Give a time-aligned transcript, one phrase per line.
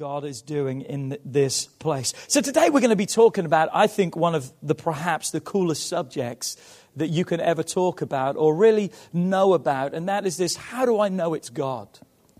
[0.00, 2.14] God is doing in this place.
[2.26, 5.42] So today we're going to be talking about, I think, one of the perhaps the
[5.42, 6.56] coolest subjects
[6.96, 10.86] that you can ever talk about or really know about, and that is this how
[10.86, 11.86] do I know it's God?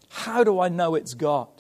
[0.08, 1.50] How do I know it's God?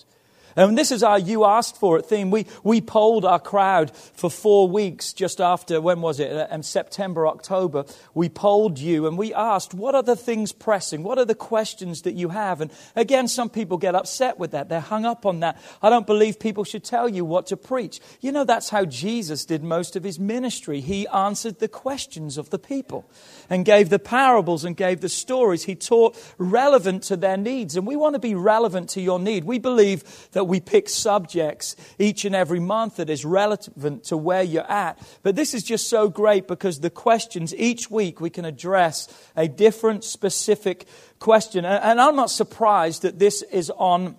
[0.56, 2.30] And this is our You Asked For It theme.
[2.30, 6.48] We, we polled our crowd for four weeks just after, when was it?
[6.50, 7.84] Um, September, October.
[8.14, 11.02] We polled you and we asked, what are the things pressing?
[11.02, 12.60] What are the questions that you have?
[12.60, 14.68] And again, some people get upset with that.
[14.68, 15.60] They're hung up on that.
[15.82, 18.00] I don't believe people should tell you what to preach.
[18.20, 20.80] You know, that's how Jesus did most of his ministry.
[20.80, 23.08] He answered the questions of the people
[23.48, 25.64] and gave the parables and gave the stories.
[25.64, 27.76] He taught relevant to their needs.
[27.76, 29.44] And we want to be relevant to your need.
[29.44, 34.42] We believe that we pick subjects each and every month that is relevant to where
[34.42, 34.98] you're at.
[35.22, 39.46] But this is just so great because the questions each week we can address a
[39.46, 40.86] different specific
[41.20, 41.64] question.
[41.64, 44.16] And I'm not surprised that this is on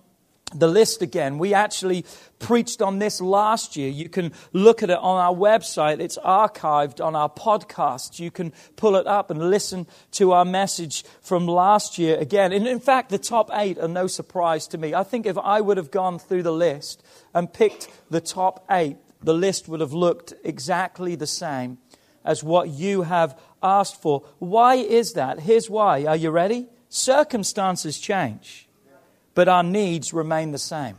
[0.54, 1.38] the list again.
[1.38, 2.04] We actually
[2.38, 3.88] preached on this last year.
[3.88, 6.00] You can look at it on our website.
[6.00, 8.18] It's archived on our podcast.
[8.18, 12.52] You can pull it up and listen to our message from last year again.
[12.52, 14.94] And in fact, the top eight are no surprise to me.
[14.94, 17.02] I think if I would have gone through the list
[17.32, 21.78] and picked the top eight, the list would have looked exactly the same
[22.24, 24.24] as what you have asked for.
[24.38, 25.40] Why is that?
[25.40, 26.04] Here's why.
[26.04, 26.68] Are you ready?
[26.88, 28.68] Circumstances change
[29.34, 30.96] but our needs remain the same.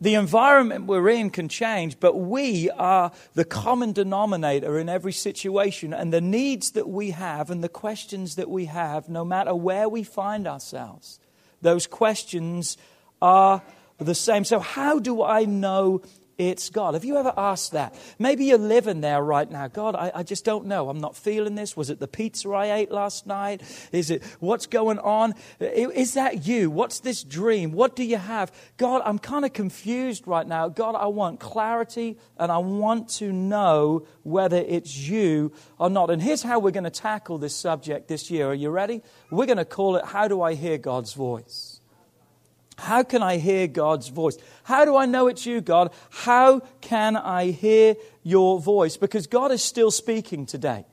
[0.00, 5.94] The environment we're in can change, but we are the common denominator in every situation.
[5.94, 9.88] And the needs that we have and the questions that we have, no matter where
[9.88, 11.20] we find ourselves,
[11.60, 12.76] those questions
[13.20, 13.62] are
[13.98, 14.44] the same.
[14.44, 16.02] So, how do I know
[16.48, 16.94] it's God.
[16.94, 17.94] Have you ever asked that?
[18.18, 19.68] Maybe you're living there right now.
[19.68, 20.88] God, I, I, just don't know.
[20.88, 21.76] I'm not feeling this.
[21.76, 23.62] Was it the pizza I ate last night?
[23.92, 25.34] Is it what's going on?
[25.60, 26.70] Is that you?
[26.70, 27.72] What's this dream?
[27.72, 28.52] What do you have?
[28.76, 30.68] God, I'm kind of confused right now.
[30.68, 36.10] God, I want clarity and I want to know whether it's you or not.
[36.10, 38.48] And here's how we're going to tackle this subject this year.
[38.48, 39.02] Are you ready?
[39.30, 41.71] We're going to call it How Do I Hear God's Voice?
[42.82, 44.36] How can I hear God's voice?
[44.64, 45.92] How do I know it's you, God?
[46.10, 47.94] How can I hear
[48.24, 48.96] your voice?
[48.96, 50.84] Because God is still speaking today.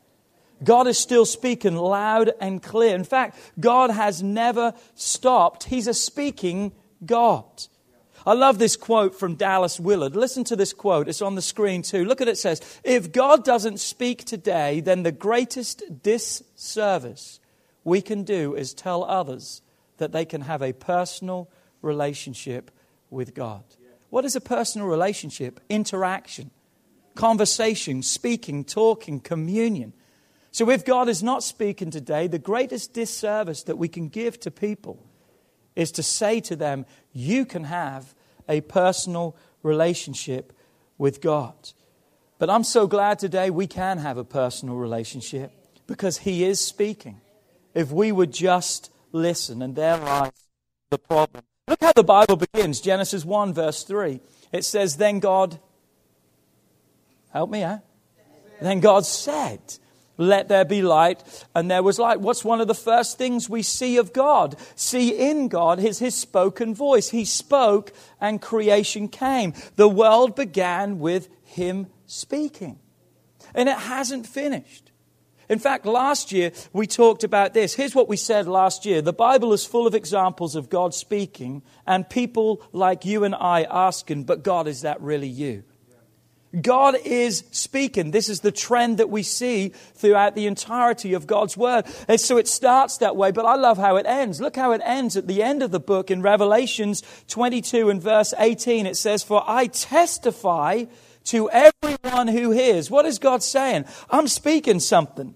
[0.64, 2.94] God is still speaking loud and clear.
[2.94, 5.64] In fact, God has never stopped.
[5.64, 6.74] He's a speaking
[7.04, 7.66] God.
[8.24, 10.16] I love this quote from Dallas Willard.
[10.16, 11.08] Listen to this quote.
[11.08, 12.06] It's on the screen too.
[12.06, 12.32] Look at it.
[12.32, 17.40] It says, If God doesn't speak today, then the greatest disservice
[17.84, 19.64] we can do is tell others
[19.98, 21.50] that they can have a personal
[21.82, 22.72] relationship
[23.10, 23.64] with God.
[24.10, 25.60] What is a personal relationship?
[25.70, 26.52] Interaction,
[27.16, 29.94] conversation, speaking, talking, communion.
[30.52, 34.52] So if God is not speaking today, the greatest disservice that we can give to
[34.52, 35.06] people
[35.76, 38.16] is to say to them, you can have
[38.48, 40.54] a personal relationship
[40.98, 41.54] with God.
[42.40, 45.52] But I'm so glad today we can have a personal relationship
[45.88, 47.22] because He is speaking.
[47.74, 50.32] If we would just listen, and there lies
[50.90, 51.44] the problem.
[51.70, 54.20] Look how the Bible begins Genesis 1, verse 3.
[54.52, 55.60] It says, Then God,
[57.32, 57.82] help me out.
[58.60, 59.60] Then God said,
[60.18, 61.24] Let there be light,
[61.54, 62.22] and there was light.
[62.22, 64.56] What's one of the first things we see of God?
[64.76, 67.12] See in God is his spoken voice.
[67.12, 69.54] He spoke, and creation came.
[69.76, 72.80] The world began with him speaking.
[73.54, 74.89] And it hasn't finished.
[75.50, 77.74] In fact, last year we talked about this.
[77.74, 81.64] Here's what we said last year The Bible is full of examples of God speaking
[81.88, 85.64] and people like you and I asking, but God, is that really you?
[86.60, 88.10] God is speaking.
[88.10, 91.86] This is the trend that we see throughout the entirety of God's Word.
[92.08, 94.42] And so it starts that way, but I love how it ends.
[94.42, 98.34] Look how it ends at the end of the book in Revelations 22 and verse
[98.36, 98.88] 18.
[98.88, 100.86] It says, For I testify
[101.26, 102.90] to everyone who hears.
[102.90, 103.86] What is God saying?
[104.10, 105.36] I'm speaking something.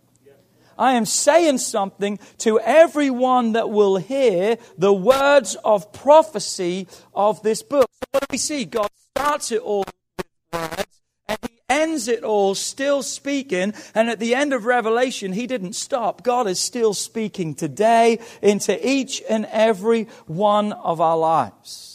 [0.77, 7.61] I am saying something to everyone that will hear the words of prophecy of this
[7.61, 7.89] book.
[7.91, 8.65] So what do we see?
[8.65, 9.85] God starts it all
[10.17, 13.73] with words and he ends it all still speaking.
[13.93, 16.23] And at the end of Revelation, he didn't stop.
[16.23, 21.92] God is still speaking today into each and every one of our lives.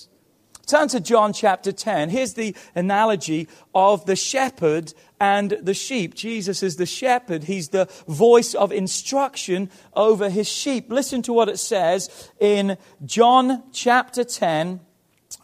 [0.68, 2.10] Turn to John chapter 10.
[2.10, 6.14] Here's the analogy of the shepherd and the sheep.
[6.14, 7.44] Jesus is the shepherd.
[7.44, 10.92] He's the voice of instruction over his sheep.
[10.92, 14.80] Listen to what it says in John chapter 10,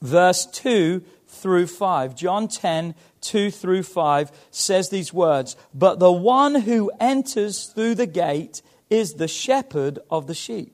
[0.02, 2.14] verse 2 through 5.
[2.14, 8.06] John 10, 2 through 5 says these words But the one who enters through the
[8.06, 8.60] gate
[8.90, 10.73] is the shepherd of the sheep.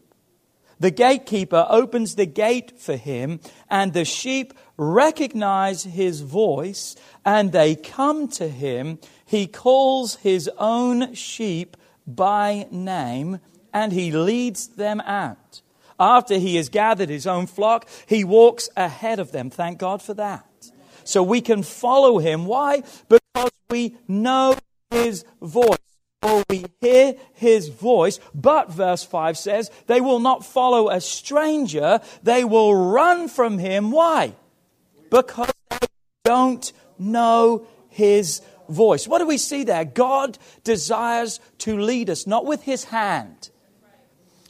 [0.81, 7.77] The gatekeeper opens the gate for him, and the sheep recognize his voice, and they
[7.77, 8.99] come to him.
[9.27, 13.41] He calls his own sheep by name,
[13.75, 15.61] and he leads them out.
[16.00, 19.50] After he has gathered his own flock, he walks ahead of them.
[19.50, 20.47] Thank God for that.
[21.05, 22.47] So we can follow him.
[22.47, 22.83] Why?
[23.09, 24.56] Because we know
[24.91, 25.76] his voice
[26.22, 28.20] or we hear his voice.
[28.34, 33.90] But, verse 5 says, they will not follow a stranger, they will run from him.
[33.90, 34.34] Why?
[35.11, 35.87] Because they
[36.25, 39.08] don't know his voice.
[39.08, 39.84] What do we see there?
[39.84, 43.50] God desires to lead us, not with his hand,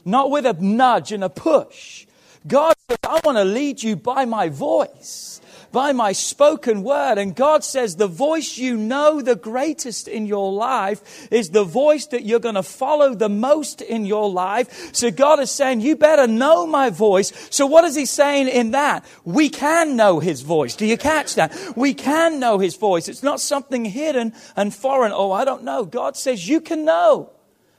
[0.05, 2.05] not with a nudge and a push.
[2.47, 5.41] God says, I want to lead you by my voice
[5.71, 7.17] by my spoken word.
[7.17, 12.07] And God says the voice you know the greatest in your life is the voice
[12.07, 14.93] that you're going to follow the most in your life.
[14.93, 17.31] So God is saying, you better know my voice.
[17.49, 19.05] So what is he saying in that?
[19.23, 20.75] We can know his voice.
[20.75, 21.57] Do you catch that?
[21.75, 23.07] We can know his voice.
[23.07, 25.11] It's not something hidden and foreign.
[25.13, 25.85] Oh, I don't know.
[25.85, 27.31] God says you can know.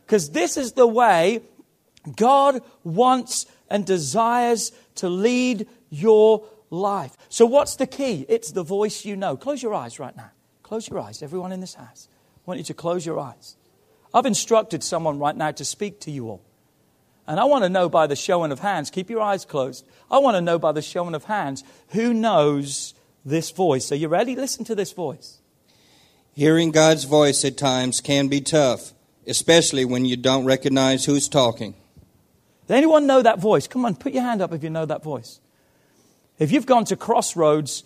[0.06, 1.42] Because this is the way
[2.16, 7.16] God wants and desires to lead your life.
[7.28, 8.26] So, what's the key?
[8.28, 9.36] It's the voice you know.
[9.36, 10.30] Close your eyes right now.
[10.62, 12.08] Close your eyes, everyone in this house.
[12.36, 13.56] I want you to close your eyes.
[14.12, 16.42] I've instructed someone right now to speak to you all.
[17.26, 19.86] And I want to know by the showing of hands, keep your eyes closed.
[20.10, 23.92] I want to know by the showing of hands who knows this voice.
[23.92, 24.34] Are you ready?
[24.34, 25.38] Listen to this voice.
[26.34, 28.92] Hearing God's voice at times can be tough,
[29.26, 31.74] especially when you don't recognize who's talking.
[32.66, 33.69] Does anyone know that voice?
[33.69, 35.40] Come on, put your hand up if you know that voice.
[36.42, 37.84] If you've gone to Crossroads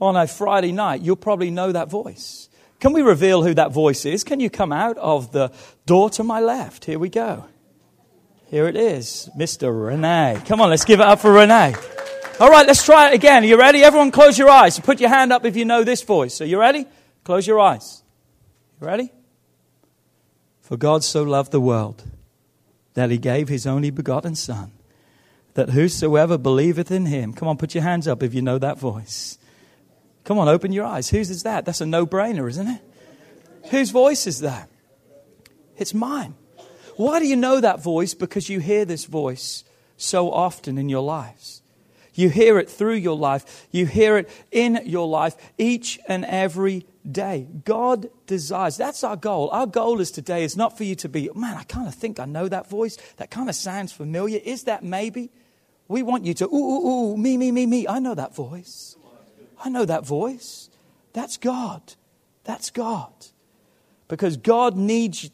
[0.00, 2.48] on a Friday night, you'll probably know that voice.
[2.80, 4.24] Can we reveal who that voice is?
[4.24, 5.52] Can you come out of the
[5.84, 6.86] door to my left?
[6.86, 7.44] Here we go.
[8.46, 9.68] Here it is, Mr.
[9.88, 10.40] Renee.
[10.46, 11.74] Come on, let's give it up for Renee.
[12.40, 13.42] All right, let's try it again.
[13.42, 13.82] Are you ready?
[13.82, 14.80] Everyone, close your eyes.
[14.80, 16.40] Put your hand up if you know this voice.
[16.40, 16.86] Are you ready?
[17.24, 18.02] Close your eyes.
[18.80, 19.12] You ready?
[20.62, 22.04] For God so loved the world
[22.94, 24.72] that he gave his only begotten Son
[25.54, 28.78] that whosoever believeth in him, come on, put your hands up if you know that
[28.78, 29.38] voice.
[30.24, 31.08] Come on, open your eyes.
[31.08, 31.64] Whose is that?
[31.64, 32.80] That's a no brainer, isn't it?
[33.70, 34.68] Whose voice is that?
[35.76, 36.34] It's mine.
[36.96, 38.14] Why do you know that voice?
[38.14, 39.64] Because you hear this voice
[39.96, 41.62] so often in your lives.
[42.14, 43.68] You hear it through your life.
[43.70, 47.48] You hear it in your life each and every day.
[47.64, 48.76] God desires.
[48.76, 49.50] That's our goal.
[49.50, 52.20] Our goal is today is not for you to be, man, I kind of think
[52.20, 52.96] I know that voice.
[53.16, 54.40] That kind of sounds familiar.
[54.44, 55.30] Is that maybe?
[55.88, 57.88] We want you to, ooh, ooh, ooh, me, me, me, me.
[57.88, 58.96] I know that voice.
[59.64, 60.70] I know that voice.
[61.12, 61.94] That's God.
[62.44, 63.12] That's God.
[64.06, 65.30] Because God needs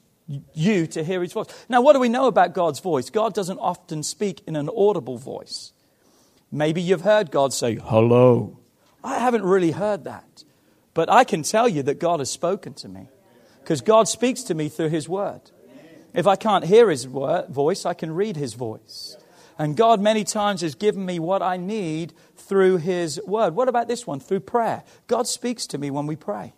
[0.54, 1.46] you to hear his voice.
[1.68, 3.10] Now, what do we know about God's voice?
[3.10, 5.72] God doesn't often speak in an audible voice.
[6.50, 8.58] Maybe you've heard God say, hello.
[9.02, 10.33] I haven't really heard that.
[10.94, 13.08] But I can tell you that God has spoken to me.
[13.60, 15.40] Because God speaks to me through his word.
[16.14, 19.16] If I can't hear his word, voice, I can read his voice.
[19.58, 23.54] And God, many times, has given me what I need through His Word.
[23.54, 24.20] What about this one?
[24.20, 24.82] Through prayer.
[25.06, 26.52] God speaks to me when we pray.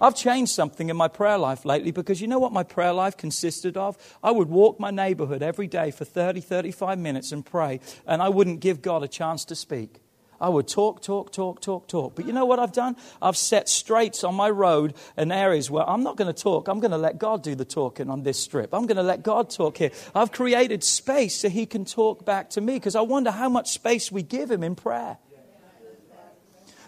[0.00, 3.16] I've changed something in my prayer life lately because you know what my prayer life
[3.16, 3.96] consisted of?
[4.22, 8.28] I would walk my neighborhood every day for 30, 35 minutes and pray, and I
[8.28, 10.00] wouldn't give God a chance to speak.
[10.40, 12.14] I would talk, talk, talk, talk, talk.
[12.14, 12.96] But you know what I've done?
[13.20, 16.68] I've set straights on my road and areas where I'm not going to talk.
[16.68, 18.72] I'm going to let God do the talking on this strip.
[18.72, 19.90] I'm going to let God talk here.
[20.14, 23.70] I've created space so He can talk back to me because I wonder how much
[23.70, 25.18] space we give Him in prayer.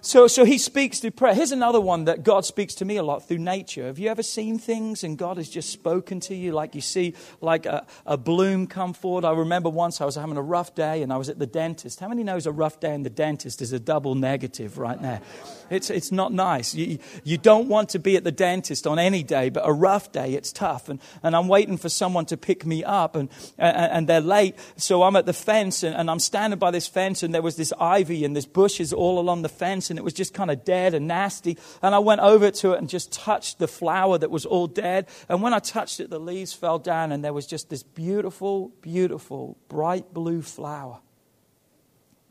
[0.02, 1.34] So, so he speaks through prayer.
[1.34, 3.84] Here's another one that God speaks to me a lot through nature.
[3.84, 7.14] Have you ever seen things and God has just spoken to you like you see
[7.42, 9.26] like a, a bloom come forward?
[9.26, 12.00] I remember once I was having a rough day and I was at the dentist.
[12.00, 15.20] How many knows a rough day in the dentist is a double negative right there?
[15.68, 16.74] It's, it's not nice.
[16.74, 20.12] You, you don't want to be at the dentist on any day, but a rough
[20.12, 20.88] day, it's tough.
[20.88, 23.28] And, and I'm waiting for someone to pick me up and,
[23.58, 24.56] and, and they're late.
[24.76, 27.56] So I'm at the fence and, and I'm standing by this fence and there was
[27.56, 30.64] this ivy and this bushes all along the fence and it was just kind of
[30.64, 31.58] dead and nasty.
[31.82, 35.08] And I went over to it and just touched the flower that was all dead.
[35.28, 38.72] And when I touched it, the leaves fell down and there was just this beautiful,
[38.80, 41.00] beautiful, bright blue flower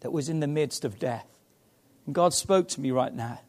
[0.02, 1.28] that was in the midst of death.
[2.06, 3.40] And God spoke to me right now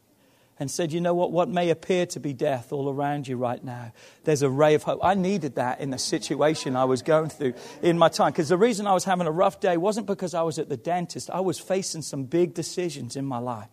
[0.61, 1.33] and said, You know what?
[1.33, 3.93] What may appear to be death all around you right now,
[4.25, 5.01] there's a ray of hope.
[5.03, 8.33] I needed that in the situation I was going through in my time.
[8.33, 10.77] Because the reason I was having a rough day wasn't because I was at the
[10.77, 13.69] dentist, I was facing some big decisions in my life.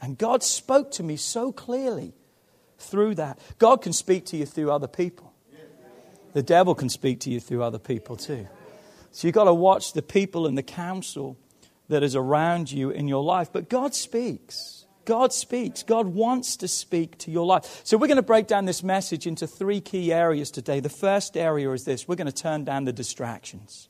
[0.00, 2.12] And God spoke to me so clearly
[2.78, 3.38] through that.
[3.58, 5.32] God can speak to you through other people,
[6.32, 8.48] the devil can speak to you through other people too.
[9.12, 11.36] So you've got to watch the people and the counsel
[11.88, 13.50] that is around you in your life.
[13.52, 14.86] But God speaks.
[15.04, 15.82] God speaks.
[15.82, 17.82] God wants to speak to your life.
[17.84, 20.80] So we're going to break down this message into three key areas today.
[20.80, 23.88] The first area is this we're going to turn down the distractions.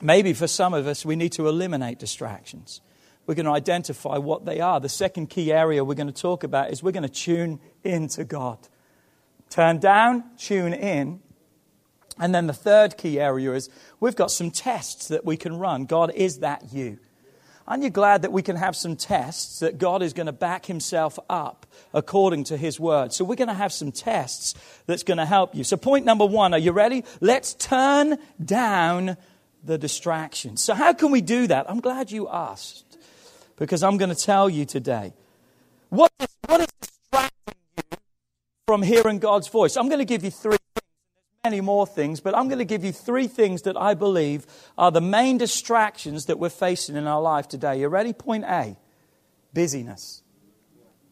[0.00, 2.80] Maybe for some of us, we need to eliminate distractions.
[3.26, 4.80] We're going to identify what they are.
[4.80, 8.08] The second key area we're going to talk about is we're going to tune in
[8.08, 8.58] to God.
[9.48, 11.20] Turn down, tune in.
[12.18, 15.84] And then the third key area is we've got some tests that we can run.
[15.86, 16.98] God, is that you?
[17.66, 20.66] Aren't you glad that we can have some tests that God is going to back
[20.66, 21.64] himself up
[21.94, 23.12] according to his word?
[23.12, 24.54] So we're going to have some tests
[24.86, 25.62] that's going to help you.
[25.62, 27.04] So, point number one, are you ready?
[27.20, 29.16] Let's turn down
[29.62, 30.60] the distractions.
[30.60, 31.70] So, how can we do that?
[31.70, 32.91] I'm glad you asked
[33.62, 35.12] because I'm going to tell you today.
[35.88, 37.96] What is, what is distracting you
[38.66, 39.76] from hearing God's voice?
[39.76, 40.56] I'm going to give you three
[41.44, 44.90] many more things, but I'm going to give you three things that I believe are
[44.90, 47.78] the main distractions that we're facing in our life today.
[47.78, 48.12] You ready?
[48.12, 48.76] Point A
[49.54, 50.24] busyness.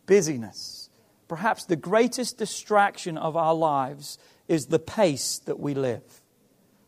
[0.06, 0.90] Busyness.
[1.28, 6.20] Perhaps the greatest distraction of our lives is the pace that we live.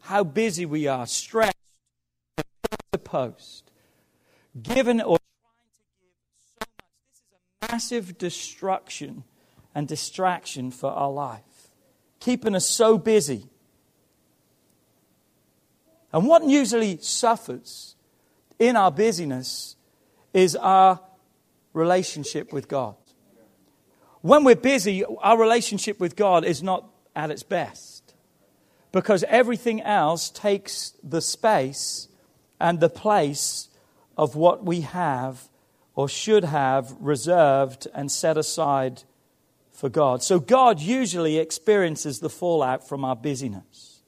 [0.01, 1.55] How busy we are, stretched
[2.91, 3.71] to post,
[4.61, 5.19] given or
[6.59, 7.19] trying to give so much.
[7.19, 9.25] This is a massive destruction
[9.75, 11.53] and distraction for our life
[12.23, 13.49] keeping us so busy.
[16.13, 17.97] And what usually suffers
[18.61, 19.75] in our busyness
[20.33, 21.01] is our
[21.73, 22.95] relationship with God.
[24.21, 28.15] When we're busy, our relationship with God is not at its best
[28.93, 32.07] because everything else takes the space
[32.61, 33.69] and the place
[34.17, 35.49] of what we have
[35.95, 39.03] or should have reserved and set aside
[39.71, 40.23] for God.
[40.23, 44.01] So God usually experiences the fallout from our busyness.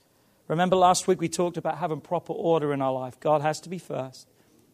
[0.49, 3.19] Remember last week we talked about having proper order in our life.
[3.19, 4.29] God has to be first,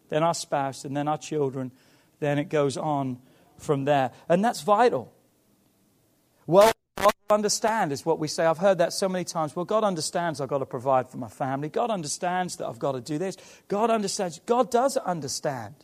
[0.09, 1.71] then our spouse, and then our children.
[2.19, 3.19] Then it goes on
[3.57, 4.11] from there.
[4.29, 5.11] And that's vital.
[6.45, 8.45] Well, God understand is what we say.
[8.45, 9.55] I've heard that so many times.
[9.55, 11.69] Well, God understands I've got to provide for my family.
[11.69, 13.37] God understands that I've got to do this.
[13.67, 14.39] God understands.
[14.45, 15.75] God does understand.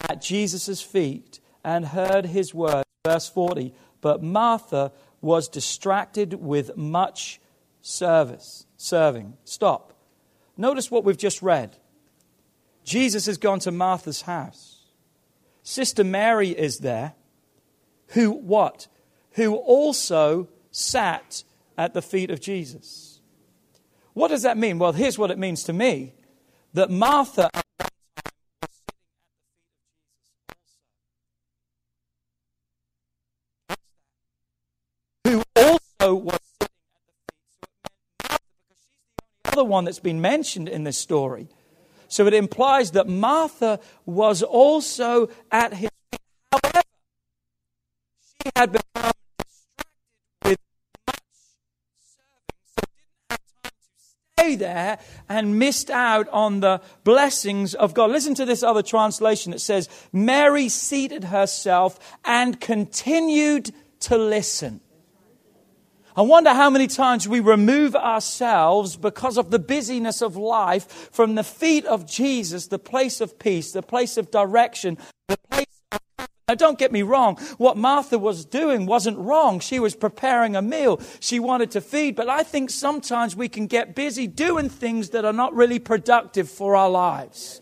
[0.07, 2.85] at Jesus' feet and heard his words.
[3.03, 3.73] Verse 40.
[3.99, 7.41] But Martha was distracted with much
[7.81, 9.37] service, serving.
[9.43, 9.93] Stop.
[10.55, 11.77] Notice what we've just read.
[12.83, 14.83] Jesus has gone to Martha's house.
[15.63, 17.13] Sister Mary is there,
[18.09, 18.87] who what?
[19.31, 21.43] Who also sat
[21.77, 23.19] at the feet of Jesus.
[24.13, 24.77] What does that mean?
[24.77, 26.13] Well, here's what it means to me
[26.73, 27.89] that Martha at one time
[28.59, 28.99] was sitting at the feet
[30.47, 30.79] of Jesus.
[35.25, 36.69] Who also was sitting
[38.25, 38.71] at the feet.
[39.53, 40.97] So it meant Martha because she's the only other one that's been mentioned in this
[40.97, 41.47] story.
[42.07, 46.19] So it implies that Martha was also at his feet.
[46.51, 46.81] However,
[48.43, 50.57] she had become distracted with
[51.07, 51.15] much
[52.03, 53.99] serving, so didn't have time to
[54.35, 54.99] stay there
[55.29, 58.11] and missed out on the blessings of God.
[58.11, 59.53] Listen to this other translation.
[59.53, 64.81] It says, Mary seated herself and continued to listen.
[66.15, 71.35] I wonder how many times we remove ourselves because of the busyness of life from
[71.35, 76.01] the feet of Jesus, the place of peace, the place of direction, the place of
[76.51, 77.37] now, don't get me wrong.
[77.59, 79.61] What Martha was doing wasn't wrong.
[79.61, 80.99] She was preparing a meal.
[81.21, 82.17] She wanted to feed.
[82.17, 86.49] But I think sometimes we can get busy doing things that are not really productive
[86.49, 87.61] for our lives.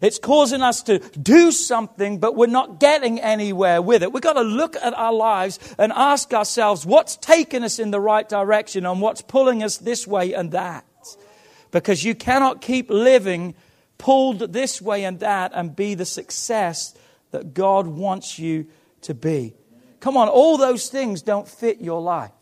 [0.00, 4.12] It's causing us to do something, but we're not getting anywhere with it.
[4.12, 8.00] We've got to look at our lives and ask ourselves what's taking us in the
[8.00, 10.84] right direction and what's pulling us this way and that.
[11.70, 13.54] Because you cannot keep living
[13.98, 16.94] pulled this way and that and be the success
[17.30, 18.66] that God wants you
[19.02, 19.54] to be.
[20.00, 22.32] Come on, all those things don't fit your life.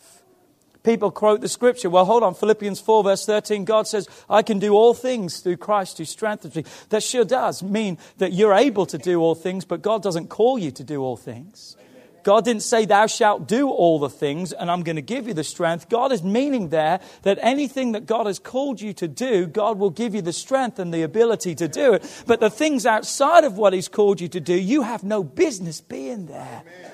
[0.88, 1.90] People quote the scripture.
[1.90, 2.34] Well, hold on.
[2.34, 3.66] Philippians 4, verse 13.
[3.66, 6.64] God says, I can do all things through Christ who strengthens me.
[6.88, 10.58] That sure does mean that you're able to do all things, but God doesn't call
[10.58, 11.76] you to do all things.
[12.22, 15.34] God didn't say, Thou shalt do all the things, and I'm going to give you
[15.34, 15.90] the strength.
[15.90, 19.90] God is meaning there that anything that God has called you to do, God will
[19.90, 22.22] give you the strength and the ability to do it.
[22.26, 25.82] But the things outside of what He's called you to do, you have no business
[25.82, 26.62] being there.
[26.64, 26.92] They're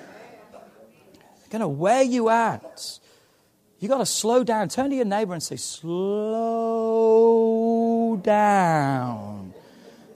[1.50, 2.98] Going to wear you out.
[3.80, 4.68] You got to slow down.
[4.68, 5.90] Turn to your neighbor and say, Slow
[8.22, 9.52] down.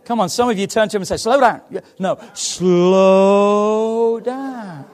[0.05, 1.61] Come on, some of you turn to him and say, Slow down.
[1.99, 4.87] No, slow down.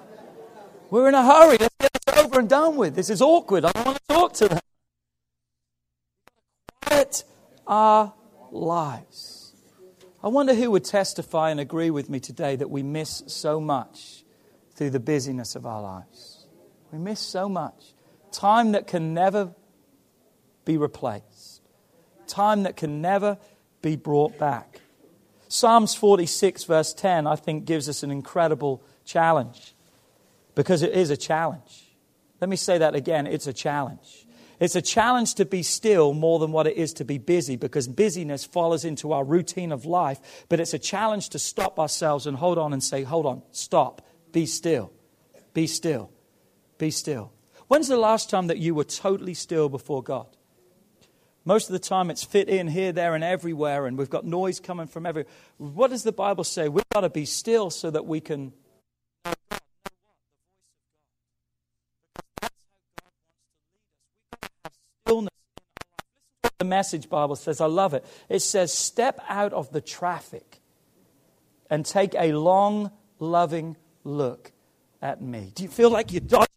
[0.90, 1.56] We're in a hurry.
[1.58, 2.94] Let's get this over and done with.
[2.94, 3.64] This is awkward.
[3.64, 4.60] I don't want to talk to them.
[6.82, 7.24] Quiet
[7.66, 8.12] our
[8.50, 9.52] lives.
[10.22, 14.24] I wonder who would testify and agree with me today that we miss so much
[14.74, 16.46] through the busyness of our lives.
[16.90, 17.93] We miss so much.
[18.34, 19.54] Time that can never
[20.64, 21.62] be replaced,
[22.26, 23.38] time that can never
[23.80, 24.80] be brought back.
[25.46, 29.76] Psalms 46, verse 10, I think gives us an incredible challenge
[30.56, 31.94] because it is a challenge.
[32.40, 34.26] Let me say that again it's a challenge.
[34.58, 37.86] It's a challenge to be still more than what it is to be busy because
[37.86, 40.44] busyness follows into our routine of life.
[40.48, 44.02] But it's a challenge to stop ourselves and hold on and say, hold on, stop,
[44.32, 44.90] be still,
[45.52, 46.10] be still,
[46.78, 47.33] be still.
[47.74, 50.28] When's the last time that you were totally still before God?
[51.44, 54.60] Most of the time it's fit in here, there, and everywhere, and we've got noise
[54.60, 55.28] coming from everywhere.
[55.58, 56.68] What does the Bible say?
[56.68, 58.52] We've got to be still so that we can
[65.04, 67.60] the message Bible says.
[67.60, 68.04] I love it.
[68.28, 70.60] It says, Step out of the traffic
[71.68, 74.52] and take a long, loving look
[75.02, 75.50] at me.
[75.56, 76.53] Do you feel like you're dodging?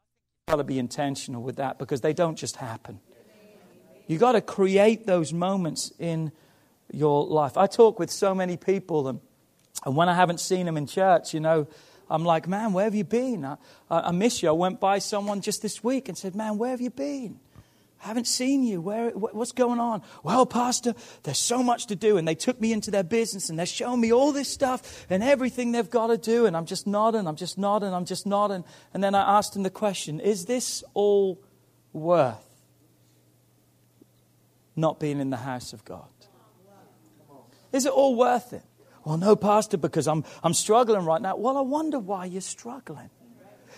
[0.00, 0.08] life.
[0.36, 3.00] You've got to be intentional with that because they don't just happen.
[4.06, 6.32] You've got to create those moments in
[6.90, 7.58] your life.
[7.58, 9.20] I talk with so many people, and,
[9.84, 11.68] and when I haven't seen them in church, you know,
[12.10, 13.44] I'm like, man, where have you been?
[13.44, 13.56] I,
[13.90, 14.48] I miss you.
[14.48, 17.38] I went by someone just this week and said, man, where have you been?
[18.02, 18.80] I haven't seen you.
[18.80, 20.02] Where, what's going on?
[20.22, 22.16] Well, Pastor, there's so much to do.
[22.16, 25.22] And they took me into their business and they're showing me all this stuff and
[25.22, 26.46] everything they've got to do.
[26.46, 28.64] And I'm just nodding, I'm just nodding, I'm just nodding.
[28.94, 31.42] And then I asked them the question Is this all
[31.92, 32.44] worth
[34.76, 36.06] not being in the house of God?
[37.72, 38.62] Is it all worth it?
[39.04, 41.36] Well, no, Pastor, because I'm, I'm struggling right now.
[41.36, 43.10] Well, I wonder why you're struggling.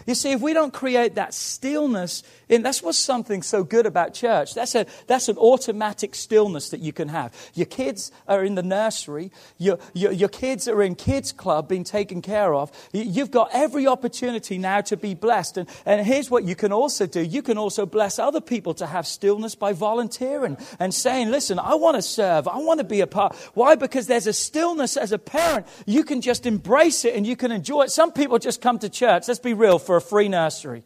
[0.06, 4.12] You see, if we don't create that stillness, in, that's what's something so good about
[4.12, 4.54] church.
[4.54, 7.32] That's, a, that's an automatic stillness that you can have.
[7.54, 11.84] Your kids are in the nursery, your, your, your kids are in kids' club being
[11.84, 12.70] taken care of.
[12.92, 15.58] You've got every opportunity now to be blessed.
[15.58, 18.86] And, and here's what you can also do you can also bless other people to
[18.86, 23.00] have stillness by volunteering and saying, Listen, I want to serve, I want to be
[23.00, 23.36] a part.
[23.54, 23.76] Why?
[23.76, 25.66] Because there's a stillness as a parent.
[25.86, 27.90] You can just embrace it and you can enjoy it.
[27.90, 30.84] Some people just come to church, let's be real, for a free nursery.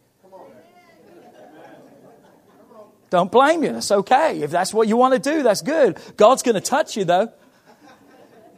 [3.11, 3.71] Don't blame you.
[3.71, 4.40] That's okay.
[4.40, 5.99] If that's what you want to do, that's good.
[6.17, 7.31] God's going to touch you, though.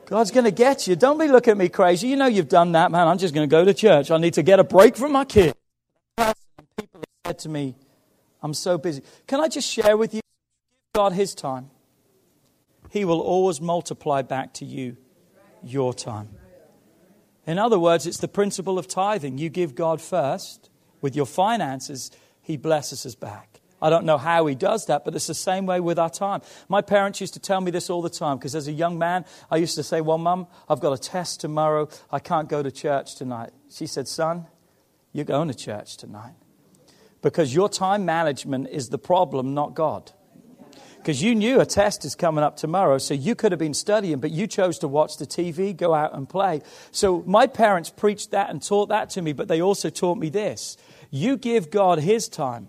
[0.05, 0.95] God's going to get you.
[0.95, 2.07] Don't be looking at me crazy.
[2.07, 3.09] You know you've done that, man.
[3.09, 4.13] I'm just going to go to church.
[4.13, 5.53] I need to get a break from my kid.
[6.17, 7.75] People have said to me,
[8.41, 9.03] I'm so busy.
[9.27, 10.21] Can I just share with you?
[10.95, 11.71] God his time.
[12.91, 14.97] He will always multiply back to you
[15.65, 16.29] your time.
[17.47, 19.39] In other words, it's the principle of tithing.
[19.39, 22.11] You give God first with your finances,
[22.43, 23.61] He blesses us back.
[23.81, 26.41] I don't know how he does that, but it's the same way with our time.
[26.69, 29.27] My parents used to tell me this all the time because as a young man,
[29.51, 31.89] I used to say, Well, Mum, I've got a test tomorrow.
[32.11, 33.51] I can't go to church tonight.
[33.71, 34.47] She said, Son,
[35.13, 36.35] you're going to church tonight
[37.21, 40.13] because your time management is the problem, not God.
[41.07, 44.19] Because you knew a test is coming up tomorrow, so you could have been studying,
[44.19, 46.63] but you chose to watch the TV, go out and play.
[46.91, 50.31] So my parents preached that and taught that to me, but they also taught me
[50.31, 50.77] this
[51.13, 52.69] you give God His time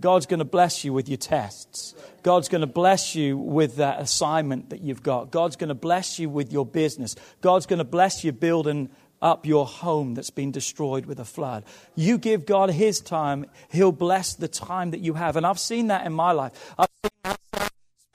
[0.00, 1.94] God's going to bless you with your tests.
[2.22, 5.30] God's going to bless you with that assignment that you've got.
[5.30, 7.16] God's going to bless you with your business.
[7.40, 8.90] God's going to bless you building
[9.22, 11.64] up your home that's been destroyed with a flood.
[11.94, 15.36] You give God His time, He'll bless the time that you have.
[15.36, 16.74] And I've seen that in my life.
[16.78, 17.45] I've seen myself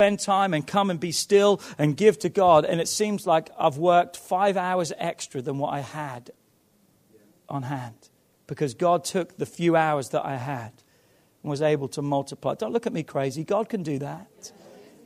[0.01, 3.51] spend time and come and be still and give to God, and it seems like
[3.55, 6.31] I've worked five hours extra than what I had
[7.47, 8.09] on hand
[8.47, 10.71] because God took the few hours that I had
[11.43, 12.55] and was able to multiply.
[12.55, 13.43] Don't look at me crazy.
[13.43, 14.51] God can do that.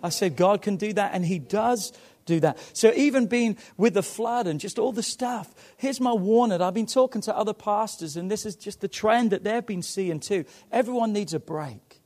[0.01, 1.91] I said, God can do that, and He does
[2.25, 2.57] do that.
[2.71, 6.61] So, even being with the flood and just all the stuff, here's my warning.
[6.61, 9.83] I've been talking to other pastors, and this is just the trend that they've been
[9.83, 10.45] seeing too.
[10.71, 11.99] Everyone needs a break.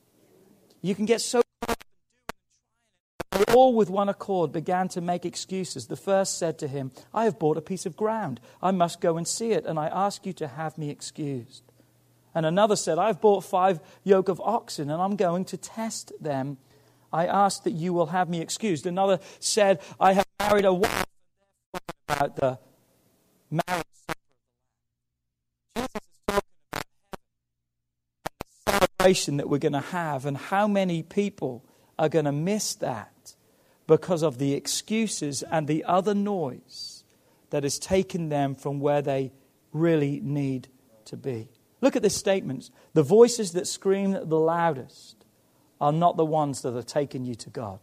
[0.81, 1.43] You can get so
[3.53, 5.87] all with one accord began to make excuses.
[5.87, 8.39] The first said to him, I have bought a piece of ground.
[8.61, 11.63] I must go and see it, and I ask you to have me excused.
[12.35, 16.57] And another said, I've bought five yoke of oxen and I'm going to test them.
[17.11, 18.85] I ask that you will have me excused.
[18.85, 21.05] Another said, I have married a wife
[22.07, 22.59] about the
[23.49, 23.85] marriage
[28.99, 31.65] that we're going to have and how many people
[31.99, 33.35] are going to miss that
[33.85, 37.03] because of the excuses and the other noise
[37.49, 39.31] that has taken them from where they
[39.73, 40.69] really need
[41.05, 41.49] to be.
[41.81, 42.69] Look at this statement.
[42.93, 45.25] The voices that scream the loudest
[45.81, 47.79] are not the ones that are taking you to God.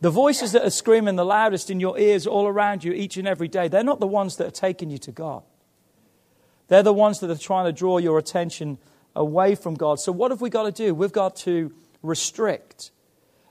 [0.00, 3.26] The voices that are screaming the loudest in your ears all around you each and
[3.26, 5.42] every day, they're not the ones that are taking you to God.
[6.68, 8.78] They're the ones that are trying to draw your attention
[9.16, 10.00] away from God.
[10.00, 10.94] So, what have we got to do?
[10.94, 11.72] We've got to
[12.04, 12.90] restrict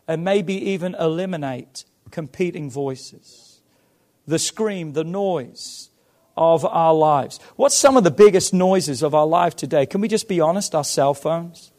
[0.07, 3.61] and maybe even eliminate competing voices.
[4.27, 5.89] The scream, the noise,
[6.35, 7.39] of our lives.
[7.55, 9.85] What's some of the biggest noises of our life today?
[9.85, 10.73] Can we just be honest?
[10.73, 11.71] Our cell phones,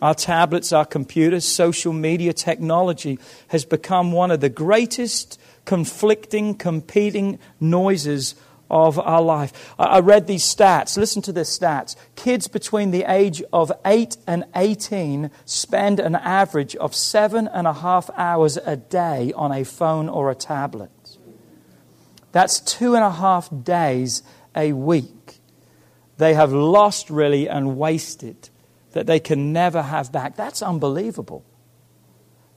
[0.00, 3.18] our tablets, our computers, social media technology
[3.48, 8.34] has become one of the greatest conflicting, competing noises
[8.70, 9.74] of our life.
[9.78, 10.96] I read these stats.
[10.96, 11.96] Listen to this stats.
[12.14, 17.72] Kids between the age of 8 and 18 spend an average of seven and a
[17.72, 20.90] half hours a day on a phone or a tablet.
[22.32, 24.22] That's two and a half days
[24.54, 25.40] a week.
[26.18, 28.50] They have lost really and wasted
[28.92, 30.36] that they can never have back.
[30.36, 31.44] That's unbelievable.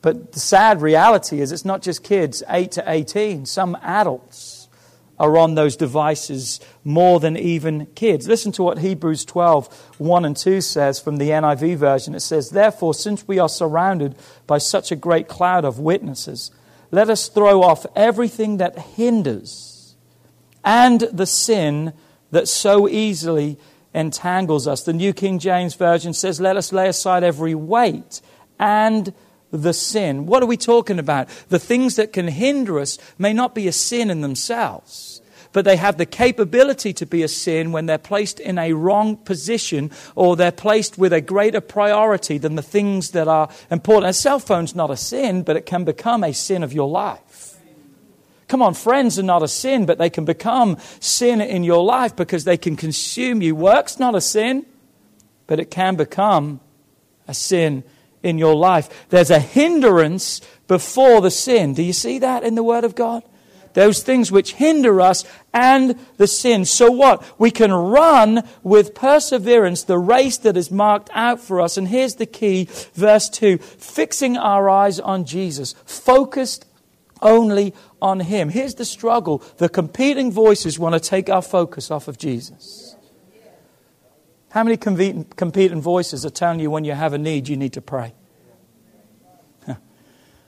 [0.01, 4.52] But the sad reality is it's not just kids 8 to 18, some adults
[5.19, 8.27] are on those devices more than even kids.
[8.27, 12.15] Listen to what Hebrews 12, 1 and 2 says from the NIV version.
[12.15, 14.15] It says, Therefore, since we are surrounded
[14.47, 16.51] by such a great cloud of witnesses,
[16.91, 19.95] let us throw off everything that hinders
[20.63, 21.93] and the sin
[22.31, 23.57] that so easily
[23.93, 24.83] entangles us.
[24.83, 28.21] The New King James Version says, Let us lay aside every weight
[28.59, 29.13] and
[29.53, 30.25] the sin.
[30.25, 31.29] What are we talking about?
[31.49, 35.21] The things that can hinder us may not be a sin in themselves
[35.53, 39.15] but they have the capability to be a sin when they're placed in a wrong
[39.15, 44.09] position or they're placed with a greater priority than the things that are important.
[44.09, 47.55] A cell phone's not a sin, but it can become a sin of your life.
[48.47, 52.15] Come on, friends are not a sin, but they can become sin in your life
[52.15, 53.55] because they can consume you.
[53.55, 54.65] Work's not a sin,
[55.47, 56.59] but it can become
[57.27, 57.83] a sin
[58.23, 59.07] in your life.
[59.09, 61.73] There's a hindrance before the sin.
[61.73, 63.23] Do you see that in the Word of God?
[63.73, 66.65] Those things which hinder us and the sin.
[66.65, 67.23] So what?
[67.39, 71.75] We can run with perseverance the race that is marked out for us.
[71.77, 76.65] And here's the key, verse 2 fixing our eyes on Jesus, focused
[77.21, 78.49] only on Him.
[78.49, 82.92] Here's the struggle the competing voices want to take our focus off of Jesus.
[84.53, 87.81] How many competing voices are telling you when you have a need you need to
[87.81, 88.13] pray?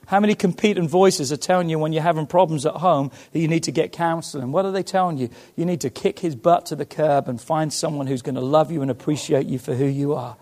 [0.06, 3.48] How many competing voices are telling you when you're having problems at home that you
[3.48, 4.52] need to get counseling?
[4.52, 5.28] What are they telling you?
[5.56, 8.40] You need to kick his butt to the curb and find someone who's going to
[8.40, 10.36] love you and appreciate you for who you are.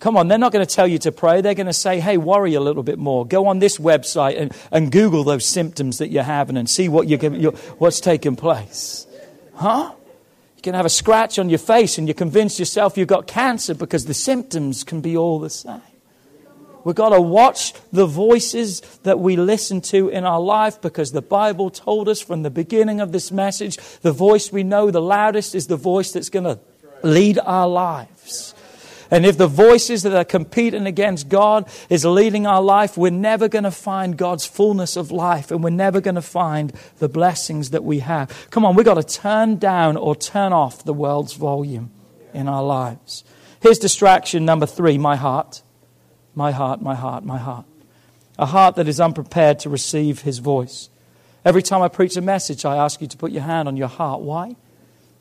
[0.00, 1.40] Come on, they're not going to tell you to pray.
[1.40, 3.26] They're going to say, hey, worry a little bit more.
[3.26, 7.08] Go on this website and, and Google those symptoms that you're having and see what
[7.08, 9.06] you're, what's taking place.
[9.54, 9.94] Huh?
[10.58, 13.74] You can have a scratch on your face and you convince yourself you've got cancer
[13.74, 15.80] because the symptoms can be all the same.
[16.82, 21.22] We've got to watch the voices that we listen to in our life because the
[21.22, 25.54] Bible told us from the beginning of this message the voice we know the loudest
[25.54, 26.58] is the voice that's going to
[27.04, 28.52] lead our lives.
[29.10, 33.48] And if the voices that are competing against God is leading our life, we're never
[33.48, 37.70] going to find God's fullness of life and we're never going to find the blessings
[37.70, 38.48] that we have.
[38.50, 41.90] Come on, we've got to turn down or turn off the world's volume
[42.34, 43.24] in our lives.
[43.60, 45.62] Here's distraction number three my heart.
[46.34, 47.66] My heart, my heart, my heart.
[48.38, 50.90] A heart that is unprepared to receive his voice.
[51.44, 53.88] Every time I preach a message, I ask you to put your hand on your
[53.88, 54.20] heart.
[54.20, 54.54] Why?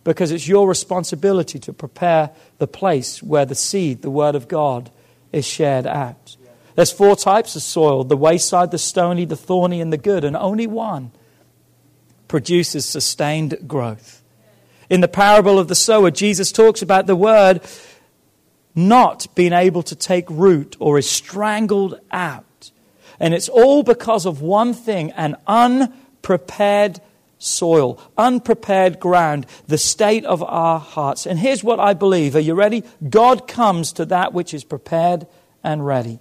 [0.08, 4.90] Because it's your responsibility to prepare the place where the seed, the Word of God,
[5.34, 6.38] is shared out.
[6.76, 10.38] There's four types of soil the wayside, the stony, the thorny, and the good, and
[10.38, 11.12] only one
[12.30, 14.24] produces sustained growth.
[14.90, 17.60] In the parable of the sower, Jesus talks about the Word
[18.74, 22.72] not being able to take root or is strangled out.
[23.20, 27.02] And it's all because of one thing an unprepared
[27.38, 31.26] soil, unprepared ground, the state of our hearts.
[31.26, 32.36] And here's what I believe.
[32.36, 32.84] Are you ready?
[33.08, 35.28] God comes to that which is prepared
[35.64, 36.20] and ready.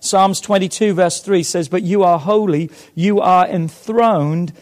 [0.00, 4.52] Psalms 22, verse 3 says, But you are holy, you are enthroned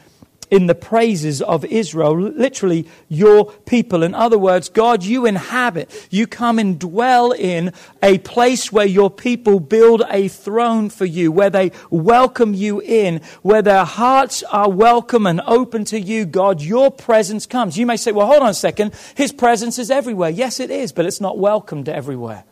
[0.52, 4.02] in the praises of Israel, literally your people.
[4.02, 9.10] In other words, God, you inhabit, you come and dwell in a place where your
[9.10, 14.68] people build a throne for you, where they welcome you in, where their hearts are
[14.68, 16.60] welcome and open to you, God.
[16.60, 17.78] Your presence comes.
[17.78, 18.92] You may say, well, hold on a second.
[19.14, 20.28] His presence is everywhere.
[20.28, 22.44] Yes, it is, but it's not welcomed everywhere.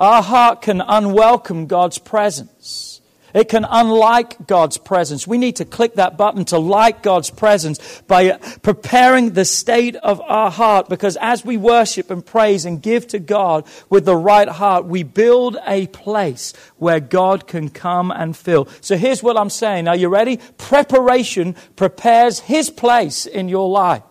[0.00, 2.97] Our heart can unwelcome God's presence.
[3.34, 5.26] It can unlike God's presence.
[5.26, 10.20] We need to click that button to like God's presence by preparing the state of
[10.22, 14.48] our heart because as we worship and praise and give to God with the right
[14.48, 18.68] heart, we build a place where God can come and fill.
[18.80, 19.88] So here's what I'm saying.
[19.88, 20.38] Are you ready?
[20.56, 24.02] Preparation prepares His place in your life.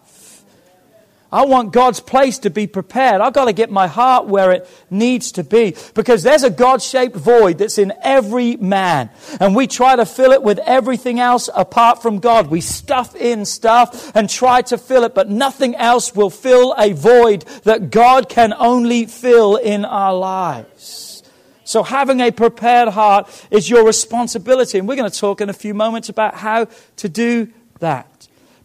[1.37, 3.21] I want God's place to be prepared.
[3.21, 6.81] I've got to get my heart where it needs to be because there's a God
[6.81, 9.11] shaped void that's in every man.
[9.39, 12.47] And we try to fill it with everything else apart from God.
[12.47, 16.93] We stuff in stuff and try to fill it, but nothing else will fill a
[16.93, 21.21] void that God can only fill in our lives.
[21.65, 24.79] So having a prepared heart is your responsibility.
[24.79, 28.16] And we're going to talk in a few moments about how to do that.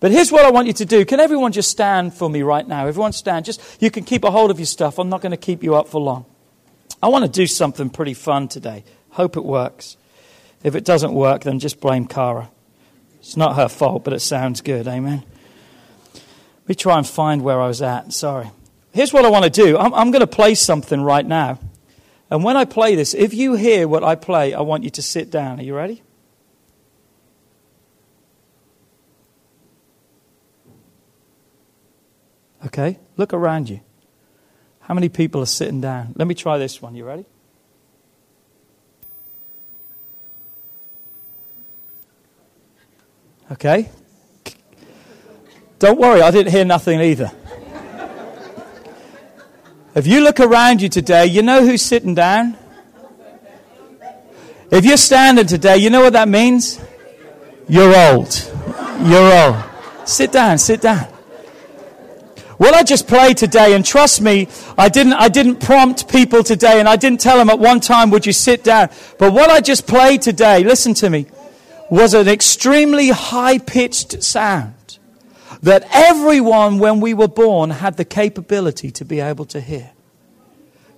[0.02, 1.04] But here's what I want you to do.
[1.04, 2.88] Can everyone just stand for me right now?
[2.88, 3.44] Everyone stand.
[3.44, 4.98] Just you can keep a hold of your stuff.
[4.98, 6.26] I'm not going to keep you up for long.
[7.00, 8.82] I want to do something pretty fun today.
[9.10, 9.96] Hope it works.
[10.64, 12.50] If it doesn't work, then just blame Cara.
[13.20, 14.88] It's not her fault, but it sounds good.
[14.88, 15.22] Amen.
[16.14, 18.12] Let me try and find where I was at.
[18.12, 18.50] Sorry.
[18.90, 19.78] Here's what I want to do.
[19.78, 21.60] I'm, I'm going to play something right now.
[22.28, 25.02] And when I play this, if you hear what I play, I want you to
[25.02, 25.60] sit down.
[25.60, 26.02] Are you ready?
[32.72, 32.98] Okay?
[33.18, 33.80] Look around you.
[34.80, 36.14] How many people are sitting down?
[36.16, 36.94] Let me try this one.
[36.94, 37.26] You ready?
[43.52, 43.90] Okay?
[45.78, 47.30] Don't worry, I didn't hear nothing either.
[49.94, 52.56] if you look around you today, you know who's sitting down?
[54.70, 56.80] If you're standing today, you know what that means?
[57.68, 58.50] You're old.
[59.02, 59.62] You're old.
[60.06, 61.11] Sit down, sit down.
[62.62, 64.46] What I just played today, and trust me,
[64.78, 68.10] I didn't, I didn't prompt people today, and I didn't tell them at one time,
[68.10, 68.88] would you sit down?
[69.18, 71.26] But what I just played today, listen to me.
[71.90, 74.98] was an extremely high pitched sound
[75.60, 79.90] that everyone, when we were born, had the capability to be able to hear.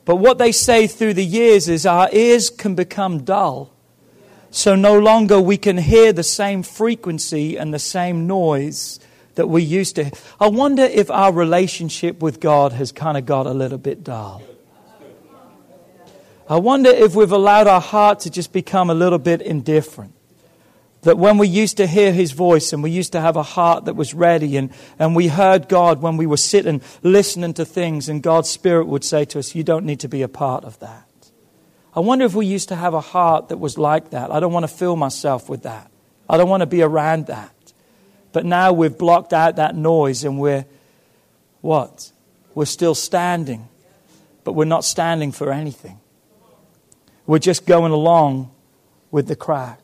[0.04, 3.72] But what they say through the years is our ears can become dull,
[4.50, 9.00] so no longer we can hear the same frequency and the same noise
[9.34, 10.10] that we used to.
[10.40, 14.42] I wonder if our relationship with God has kind of got a little bit dull.
[16.48, 20.12] I wonder if we've allowed our heart to just become a little bit indifferent.
[21.02, 23.86] That when we used to hear his voice and we used to have a heart
[23.86, 28.08] that was ready and, and we heard God when we were sitting listening to things
[28.08, 30.78] and God's Spirit would say to us, You don't need to be a part of
[30.80, 31.06] that.
[31.94, 34.30] I wonder if we used to have a heart that was like that.
[34.30, 35.90] I don't want to fill myself with that.
[36.28, 37.53] I don't want to be around that.
[38.34, 40.66] But now we've blocked out that noise and we're
[41.60, 42.10] what?
[42.52, 43.68] We're still standing,
[44.42, 46.00] but we're not standing for anything.
[47.26, 48.50] We're just going along
[49.12, 49.78] with the crowd.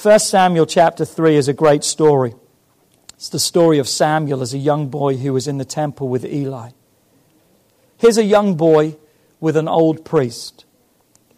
[0.00, 2.34] 1 Samuel chapter 3 is a great story.
[3.14, 6.26] It's the story of Samuel as a young boy who was in the temple with
[6.26, 6.70] Eli.
[7.96, 8.96] Here's a young boy
[9.40, 10.66] with an old priest.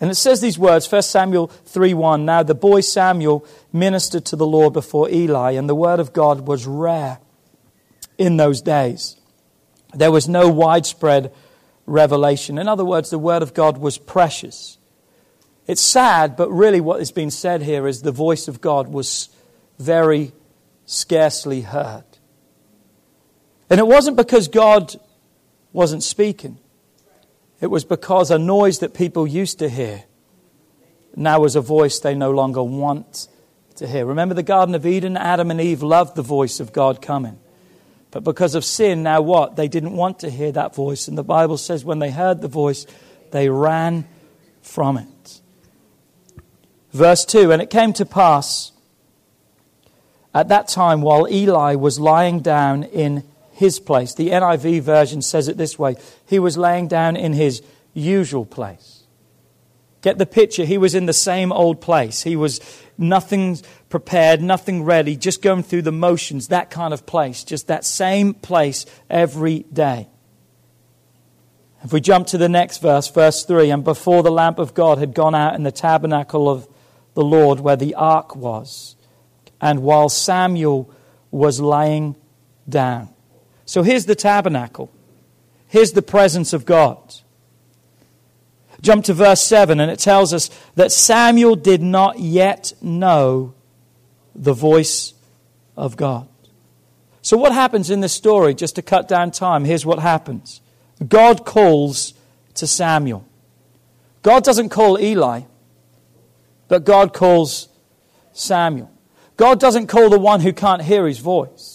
[0.02, 2.24] And it says these words, 1 Samuel 3 1.
[2.24, 6.48] Now the boy Samuel ministered to the Lord before Eli, and the word of God
[6.48, 7.20] was rare
[8.18, 9.16] in those days.
[9.94, 11.32] There was no widespread
[11.86, 12.58] revelation.
[12.58, 14.76] In other words, the word of God was precious.
[15.68, 19.28] It's sad, but really what is being said here is the voice of God was
[19.78, 20.32] very
[20.84, 22.02] scarcely heard.
[23.70, 24.96] And it wasn't because God
[25.72, 26.58] wasn't speaking,
[27.62, 30.02] it was because a noise that people used to hear
[31.14, 33.28] now was a voice they no longer want
[33.76, 34.04] to hear.
[34.04, 35.16] Remember the Garden of Eden?
[35.16, 37.38] Adam and Eve loved the voice of God coming.
[38.10, 39.54] But because of sin, now what?
[39.54, 41.06] They didn't want to hear that voice.
[41.06, 42.84] And the Bible says when they heard the voice,
[43.30, 44.06] they ran
[44.60, 45.40] from it.
[46.92, 48.72] Verse 2 And it came to pass
[50.34, 54.14] at that time while Eli was lying down in his place.
[54.14, 57.62] The NIV version says it this way He was laying down in his
[57.94, 59.04] usual place.
[60.00, 60.64] Get the picture.
[60.64, 62.22] He was in the same old place.
[62.22, 62.60] He was
[62.98, 67.84] nothing prepared, nothing ready, just going through the motions, that kind of place, just that
[67.84, 70.08] same place every day.
[71.84, 74.98] If we jump to the next verse, verse 3 And before the lamp of God
[74.98, 76.68] had gone out in the tabernacle of
[77.14, 78.96] the Lord where the ark was,
[79.60, 80.90] and while Samuel
[81.30, 82.16] was lying
[82.68, 83.11] down.
[83.72, 84.92] So here's the tabernacle.
[85.66, 87.14] Here's the presence of God.
[88.82, 93.54] Jump to verse 7, and it tells us that Samuel did not yet know
[94.34, 95.14] the voice
[95.74, 96.28] of God.
[97.22, 99.64] So, what happens in this story, just to cut down time?
[99.64, 100.60] Here's what happens
[101.08, 102.12] God calls
[102.56, 103.26] to Samuel.
[104.22, 105.44] God doesn't call Eli,
[106.68, 107.70] but God calls
[108.34, 108.90] Samuel.
[109.38, 111.71] God doesn't call the one who can't hear his voice.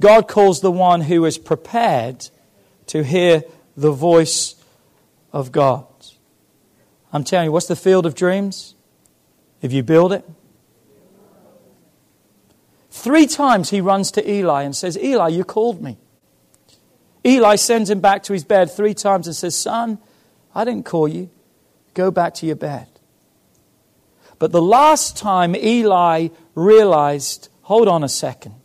[0.00, 2.28] God calls the one who is prepared
[2.88, 3.44] to hear
[3.76, 4.54] the voice
[5.32, 5.86] of God.
[7.12, 8.74] I'm telling you, what's the field of dreams?
[9.62, 10.24] If you build it.
[12.90, 15.98] Three times he runs to Eli and says, Eli, you called me.
[17.24, 19.98] Eli sends him back to his bed three times and says, Son,
[20.54, 21.30] I didn't call you.
[21.94, 22.88] Go back to your bed.
[24.38, 28.55] But the last time Eli realized, hold on a second.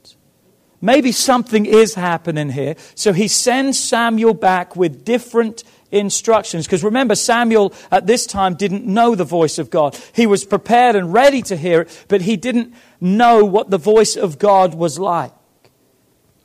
[0.81, 2.75] Maybe something is happening here.
[2.95, 6.65] So he sends Samuel back with different instructions.
[6.65, 9.97] Because remember, Samuel at this time didn't know the voice of God.
[10.13, 14.15] He was prepared and ready to hear it, but he didn't know what the voice
[14.15, 15.33] of God was like.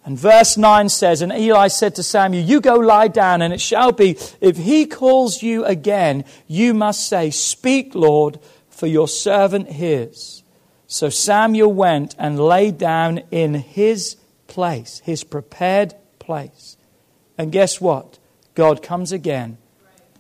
[0.05, 3.61] And verse 9 says, And Eli said to Samuel, You go lie down, and it
[3.61, 9.69] shall be, if he calls you again, you must say, Speak, Lord, for your servant
[9.73, 10.45] hears.
[10.87, 14.17] So Samuel went and lay down in his
[14.57, 16.79] place, his prepared place.
[17.37, 18.19] And guess what?
[18.55, 19.59] God comes again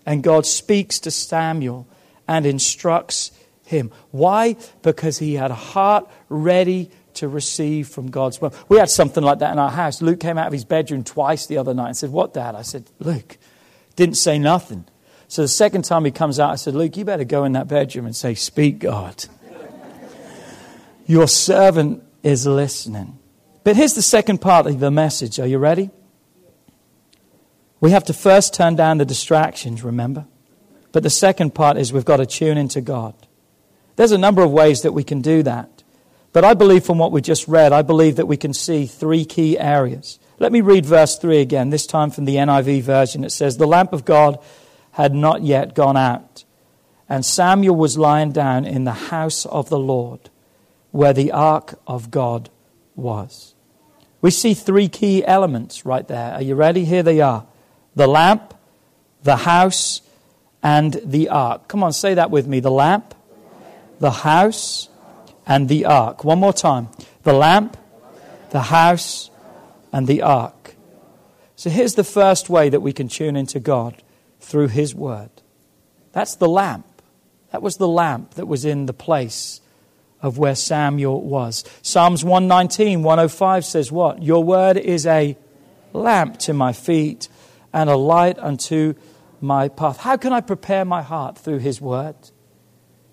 [0.04, 1.88] and God speaks to Samuel
[2.28, 3.30] and instructs
[3.64, 3.90] him.
[4.10, 4.56] Why?
[4.82, 8.52] Because he had a heart ready to receive from God's word.
[8.68, 10.02] We had something like that in our house.
[10.02, 12.54] Luke came out of his bedroom twice the other night and said, What, Dad?
[12.54, 13.38] I said, Luke,
[13.96, 14.84] didn't say nothing.
[15.28, 17.68] So the second time he comes out, I said, Luke, you better go in that
[17.68, 19.24] bedroom and say, Speak, God.
[21.06, 23.18] Your servant is listening.
[23.66, 25.40] But here's the second part of the message.
[25.40, 25.90] Are you ready?
[27.80, 30.24] We have to first turn down the distractions, remember?
[30.92, 33.14] But the second part is we've got to tune into God.
[33.96, 35.82] There's a number of ways that we can do that.
[36.32, 39.24] But I believe from what we just read, I believe that we can see three
[39.24, 40.20] key areas.
[40.38, 43.24] Let me read verse 3 again, this time from the NIV version.
[43.24, 44.38] It says, The lamp of God
[44.92, 46.44] had not yet gone out,
[47.08, 50.30] and Samuel was lying down in the house of the Lord.
[50.92, 52.48] where the ark of God
[52.94, 53.55] was.
[54.26, 56.32] We see three key elements right there.
[56.32, 56.84] Are you ready?
[56.84, 57.46] Here they are
[57.94, 58.54] the lamp,
[59.22, 60.02] the house,
[60.64, 61.68] and the ark.
[61.68, 62.58] Come on, say that with me.
[62.58, 63.14] The lamp,
[64.00, 64.88] the house,
[65.46, 66.24] and the ark.
[66.24, 66.88] One more time.
[67.22, 67.76] The lamp,
[68.50, 69.30] the house,
[69.92, 70.74] and the ark.
[71.54, 74.02] So here's the first way that we can tune into God
[74.40, 75.30] through His Word.
[76.10, 77.00] That's the lamp.
[77.52, 79.60] That was the lamp that was in the place
[80.22, 81.64] of where Samuel was.
[81.82, 84.22] Psalms 119, 105 says what?
[84.22, 85.36] Your word is a
[85.92, 87.28] lamp to my feet
[87.72, 88.94] and a light unto
[89.40, 89.98] my path.
[89.98, 92.16] How can I prepare my heart through his word?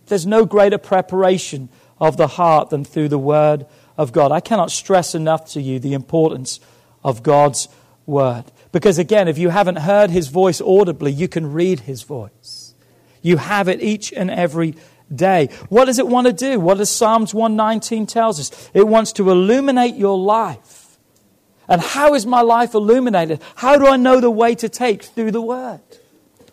[0.07, 3.65] There's no greater preparation of the heart than through the word
[3.97, 4.31] of God.
[4.31, 6.59] I cannot stress enough to you the importance
[7.03, 7.67] of God's
[8.05, 8.45] word.
[8.71, 12.73] Because again, if you haven't heard his voice audibly, you can read his voice.
[13.21, 14.75] You have it each and every
[15.13, 15.49] day.
[15.69, 16.59] What does it want to do?
[16.59, 18.69] What does Psalms 119 tells us?
[18.73, 20.97] It wants to illuminate your life.
[21.67, 23.41] And how is my life illuminated?
[23.55, 25.81] How do I know the way to take through the word?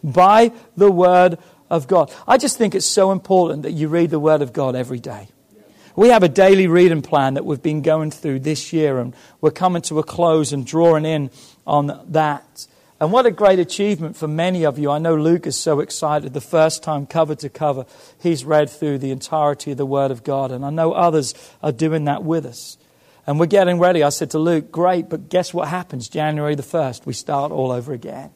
[0.02, 1.38] By the word
[1.68, 2.12] of God.
[2.26, 5.28] I just think it's so important that you read the word of God every day.
[5.96, 9.50] We have a daily reading plan that we've been going through this year, and we're
[9.50, 11.30] coming to a close and drawing in
[11.66, 12.66] on that.
[13.00, 14.90] And what a great achievement for many of you.
[14.90, 16.34] I know Luke is so excited.
[16.34, 17.86] The first time, cover to cover,
[18.20, 20.52] he's read through the entirety of the Word of God.
[20.52, 22.76] And I know others are doing that with us.
[23.26, 24.02] And we're getting ready.
[24.02, 26.08] I said to Luke, great, but guess what happens?
[26.10, 28.30] January the 1st, we start all over again.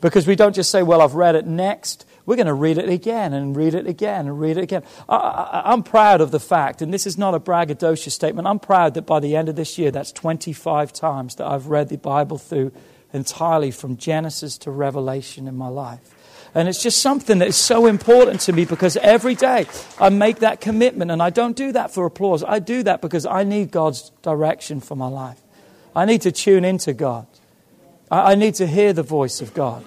[0.00, 2.06] Because we don't just say, well, I've read it next.
[2.24, 4.84] We're going to read it again and read it again and read it again.
[5.08, 8.94] I, am proud of the fact, and this is not a braggadocious statement, I'm proud
[8.94, 12.38] that by the end of this year, that's 25 times that I've read the Bible
[12.38, 12.72] through
[13.12, 16.14] entirely from Genesis to Revelation in my life.
[16.54, 19.66] And it's just something that is so important to me because every day
[20.00, 22.42] I make that commitment and I don't do that for applause.
[22.42, 25.40] I do that because I need God's direction for my life.
[25.94, 27.26] I need to tune into God.
[28.10, 29.84] I need to hear the voice of God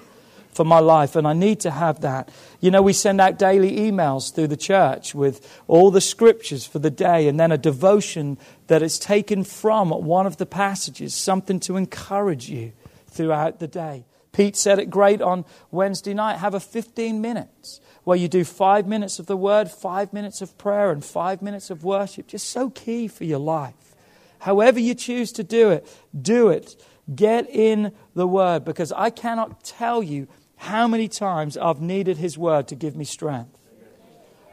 [0.52, 2.28] for my life, and I need to have that.
[2.60, 6.78] You know, we send out daily emails through the church with all the scriptures for
[6.78, 11.58] the day, and then a devotion that is taken from one of the passages, something
[11.60, 12.72] to encourage you
[13.12, 14.06] throughout the day.
[14.32, 16.38] Pete said it great on Wednesday night.
[16.38, 20.56] Have a 15 minutes where you do five minutes of the word, five minutes of
[20.58, 22.26] prayer, and five minutes of worship.
[22.26, 23.94] Just so key for your life.
[24.40, 25.86] However you choose to do it,
[26.20, 26.82] do it.
[27.14, 32.38] Get in the word because I cannot tell you how many times I've needed his
[32.38, 33.51] word to give me strength.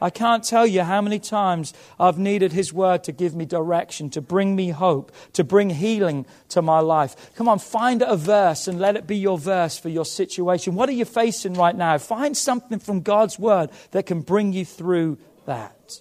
[0.02, 4.10] I can't tell you how many times I've needed His word to give me direction,
[4.12, 7.34] to bring me hope, to bring healing to my life.
[7.36, 10.76] Come on, find a verse and let it be your verse for your situation.
[10.76, 11.98] What are you facing right now?
[11.98, 16.00] Find something from God's word that can bring you through that.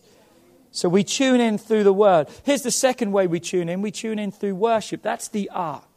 [0.71, 2.29] So we tune in through the word.
[2.45, 5.03] Here's the second way we tune in we tune in through worship.
[5.03, 5.88] That's the ark.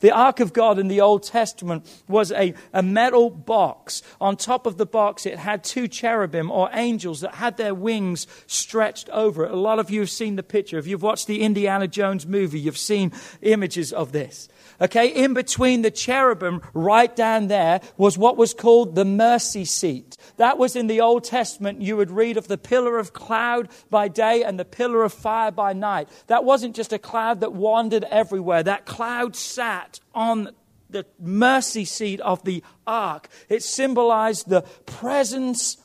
[0.00, 4.02] The Ark of God in the Old Testament was a, a metal box.
[4.20, 8.26] On top of the box, it had two cherubim or angels that had their wings
[8.46, 9.50] stretched over it.
[9.50, 10.78] A lot of you have seen the picture.
[10.78, 14.48] If you've watched the Indiana Jones movie, you've seen images of this.
[14.80, 20.07] Okay, in between the cherubim, right down there, was what was called the mercy seat.
[20.36, 21.82] That was in the Old Testament.
[21.82, 25.50] You would read of the pillar of cloud by day and the pillar of fire
[25.50, 26.08] by night.
[26.26, 28.62] That wasn't just a cloud that wandered everywhere.
[28.62, 30.50] That cloud sat on
[30.90, 33.28] the mercy seat of the ark.
[33.48, 35.76] It symbolized the presence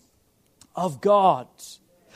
[0.75, 1.47] of God.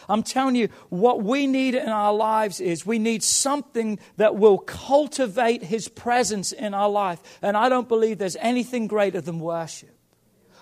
[0.09, 4.57] I'm telling you, what we need in our lives is we need something that will
[4.57, 7.19] cultivate His presence in our life.
[7.41, 9.96] And I don't believe there's anything greater than worship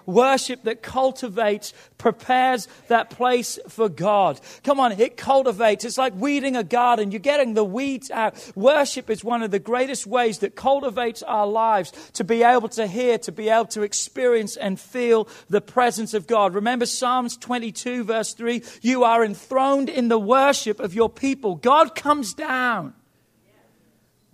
[0.05, 4.39] worship that cultivates, prepares that place for God.
[4.63, 5.85] Come on, it cultivates.
[5.85, 7.11] It's like weeding a garden.
[7.11, 8.35] You're getting the weeds out.
[8.55, 12.87] Worship is one of the greatest ways that cultivates our lives to be able to
[12.87, 16.53] hear, to be able to experience and feel the presence of God.
[16.53, 21.55] Remember Psalms 22, verse 3 You are enthroned in the worship of your people.
[21.55, 22.93] God comes down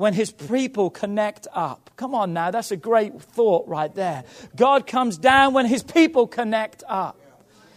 [0.02, 1.92] when his people connect up.
[1.96, 4.24] Come on now, that's a great thought right there.
[4.56, 7.16] God comes down when his people connect up.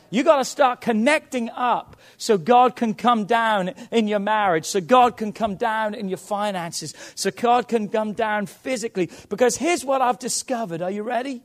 [0.09, 4.81] You got to start connecting up so God can come down in your marriage, so
[4.81, 9.11] God can come down in your finances, so God can come down physically.
[9.29, 10.81] Because here's what I've discovered.
[10.81, 11.43] Are you ready?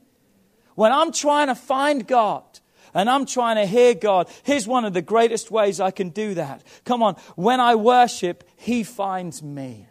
[0.76, 2.44] When I'm trying to find God,
[2.94, 4.28] and I'm trying to hear God.
[4.44, 6.64] Here's one of the greatest ways I can do that.
[6.84, 9.86] Come on, when I worship, He finds me.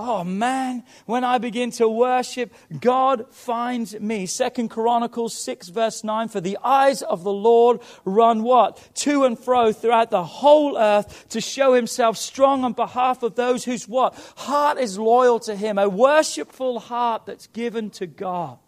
[0.00, 4.26] Oh man, when I begin to worship, God finds me.
[4.26, 8.90] Second Chronicles 6 verse 9, for the eyes of the Lord run what?
[8.96, 13.64] To and fro throughout the whole earth to show himself strong on behalf of those
[13.64, 14.14] whose what?
[14.36, 15.78] Heart is loyal to him.
[15.78, 18.58] A worshipful heart that's given to God.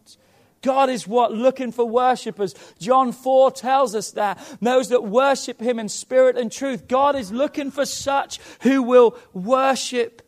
[0.63, 1.33] God is what?
[1.33, 2.55] Looking for worshippers.
[2.79, 4.39] John 4 tells us that.
[4.61, 6.87] Those that worship Him in spirit and truth.
[6.87, 10.21] God is looking for such who will worship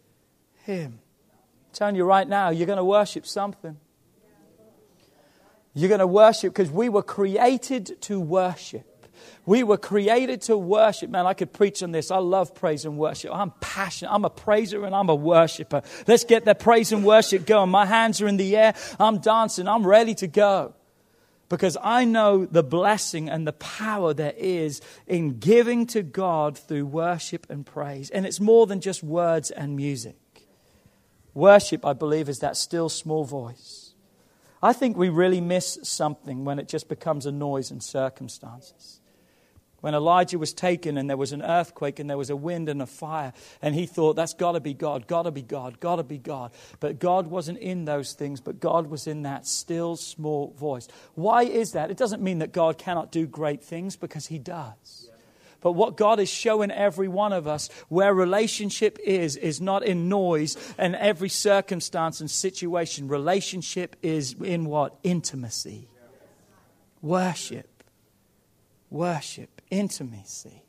[0.62, 1.00] Him.
[1.00, 3.76] I'm telling you right now, you're going to worship something.
[5.74, 8.86] You're going to worship because we were created to worship.
[9.44, 11.10] We were created to worship.
[11.10, 12.10] Man, I could preach on this.
[12.10, 13.34] I love praise and worship.
[13.34, 14.12] I'm passionate.
[14.12, 15.82] I'm a praiser and I'm a worshiper.
[16.06, 17.70] Let's get that praise and worship going.
[17.70, 18.74] My hands are in the air.
[19.00, 19.66] I'm dancing.
[19.66, 20.74] I'm ready to go.
[21.48, 26.86] Because I know the blessing and the power there is in giving to God through
[26.86, 28.10] worship and praise.
[28.10, 30.16] And it's more than just words and music.
[31.34, 33.94] Worship, I believe, is that still small voice.
[34.62, 39.00] I think we really miss something when it just becomes a noise and circumstances
[39.82, 42.80] when Elijah was taken and there was an earthquake and there was a wind and
[42.80, 45.96] a fire, and he thought, that's got to be God, got to be God, got
[45.96, 46.52] to be God.
[46.80, 50.88] But God wasn't in those things, but God was in that still small voice.
[51.14, 51.90] Why is that?
[51.90, 55.10] It doesn't mean that God cannot do great things, because he does.
[55.62, 60.08] But what God is showing every one of us, where relationship is, is not in
[60.08, 63.08] noise and every circumstance and situation.
[63.08, 64.98] Relationship is in what?
[65.02, 65.88] Intimacy.
[67.00, 67.84] Worship.
[68.90, 70.62] Worship intimacy.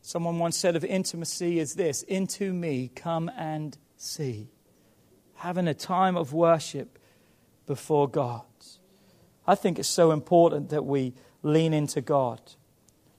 [0.00, 4.48] Someone once said of intimacy is this Into me, come and see.
[5.34, 6.98] Having a time of worship
[7.66, 8.42] before God.
[9.46, 12.40] I think it's so important that we lean into God.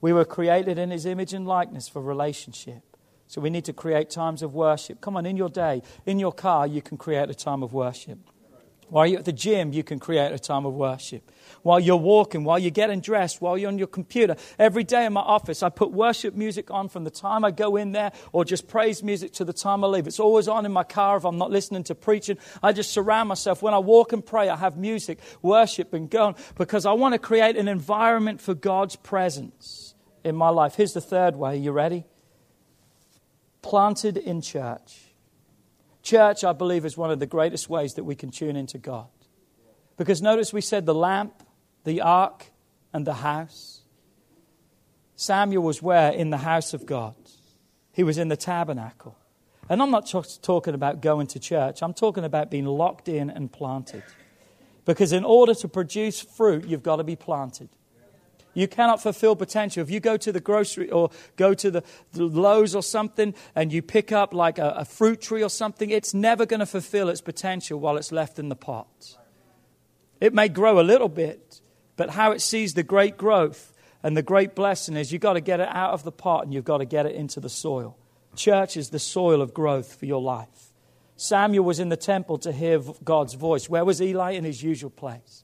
[0.01, 2.83] We were created in His image and likeness for relationship.
[3.27, 5.01] So we need to create times of worship.
[5.01, 8.19] Come on, in your day, in your car, you can create a time of worship.
[8.89, 11.29] While you're at the gym, you can create a time of worship
[11.61, 14.37] while you're walking, while you're getting dressed, while you're on your computer.
[14.57, 17.75] Every day in my office, I put worship music on from the time I go
[17.75, 20.07] in there or just praise music to the time I leave.
[20.07, 22.37] It's always on in my car if I'm not listening to preaching.
[22.63, 23.61] I just surround myself.
[23.61, 27.13] When I walk and pray, I have music, worship, and go on because I want
[27.13, 29.86] to create an environment for God's presence
[30.27, 30.75] in my life.
[30.75, 31.57] Here's the third way.
[31.57, 32.05] You ready?
[33.61, 34.99] Planted in church.
[36.03, 39.07] Church, I believe, is one of the greatest ways that we can tune into God.
[39.97, 41.43] Because notice we said the lamp,
[41.83, 42.45] the ark,
[42.93, 43.81] and the house.
[45.15, 46.11] Samuel was where?
[46.11, 47.15] In the house of God.
[47.91, 49.17] He was in the tabernacle.
[49.69, 53.29] And I'm not just talking about going to church, I'm talking about being locked in
[53.29, 54.03] and planted.
[54.85, 57.67] Because in order to produce fruit, you've got to be planted.
[58.57, 59.83] You cannot fulfill potential.
[59.83, 61.83] If you go to the grocery or go to the,
[62.13, 65.91] the Lowe's or something and you pick up like a, a fruit tree or something,
[65.91, 69.15] it's never going to fulfill its potential while it's left in the pot.
[70.19, 71.61] It may grow a little bit,
[71.97, 75.41] but how it sees the great growth and the great blessing is you've got to
[75.41, 77.95] get it out of the pot and you've got to get it into the soil.
[78.35, 80.73] Church is the soil of growth for your life.
[81.15, 83.69] Samuel was in the temple to hear God's voice.
[83.69, 84.31] Where was Eli?
[84.31, 85.43] In his usual place.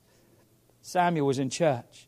[0.81, 2.07] Samuel was in church.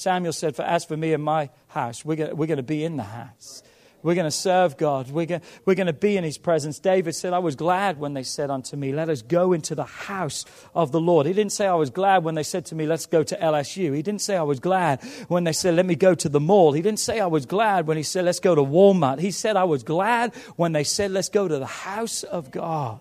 [0.00, 2.84] Samuel said, For as for me and my house, we're going, we're going to be
[2.84, 3.62] in the house.
[4.02, 5.10] We're going to serve God.
[5.10, 6.78] We're going, we're going to be in His presence.
[6.78, 9.84] David said, I was glad when they said unto me, Let us go into the
[9.84, 11.26] house of the Lord.
[11.26, 13.94] He didn't say, I was glad when they said to me, Let's go to LSU.
[13.94, 16.72] He didn't say, I was glad when they said, Let me go to the mall.
[16.72, 19.18] He didn't say, I was glad when he said, Let's go to Walmart.
[19.18, 23.00] He said, I was glad when they said, Let's go to the house of God.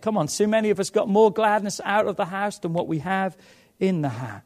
[0.00, 2.86] Come on, so many of us got more gladness out of the house than what
[2.86, 3.36] we have
[3.80, 4.42] in the house.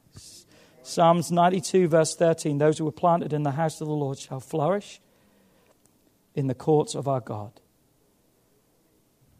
[0.86, 4.38] Psalms 92, verse 13 Those who were planted in the house of the Lord shall
[4.38, 5.00] flourish
[6.34, 7.52] in the courts of our God.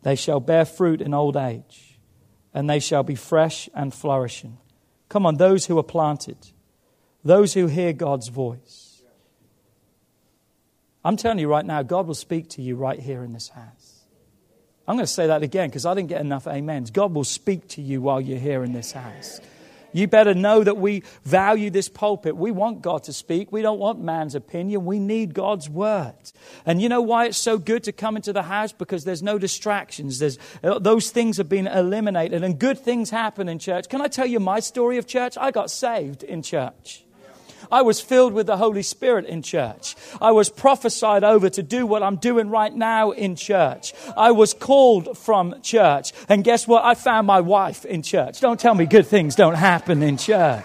[0.03, 1.99] They shall bear fruit in old age,
[2.55, 4.57] and they shall be fresh and flourishing.
[5.11, 6.39] Come on, those who are planted,
[7.23, 9.03] those who hear God's voice.
[11.05, 14.07] I'm telling you right now, God will speak to you right here in this house.
[14.89, 16.91] I'm going to say that again because I didn't get enough amens.
[16.91, 19.41] God will speak to you while you're here in this house.
[19.95, 22.37] You better know that we value this pulpit.
[22.37, 23.53] We want God to speak.
[23.53, 24.85] We don't want man's opinion.
[24.85, 26.15] We need God's word.
[26.67, 28.73] And you know why it's so good to come into the house?
[28.73, 30.19] Because there's no distractions.
[30.19, 33.89] There's, uh, those things have been eliminated and good things happen in church.
[33.89, 35.39] Can I tell you my story of church?
[35.39, 37.04] I got saved in church.
[37.75, 39.97] I was filled with the Holy Spirit in church.
[40.21, 43.93] I was prophesied over to do what I'm doing right now in church.
[44.17, 46.13] I was called from church.
[46.29, 46.85] And guess what?
[46.85, 48.41] I found my wife in church.
[48.41, 50.65] Don't tell me good things don't happen in church.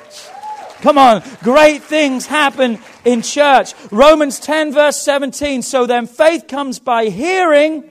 [0.81, 3.73] Come on, great things happen in church.
[3.89, 5.63] Romans 10, verse 17.
[5.63, 7.89] So then faith comes by hearing,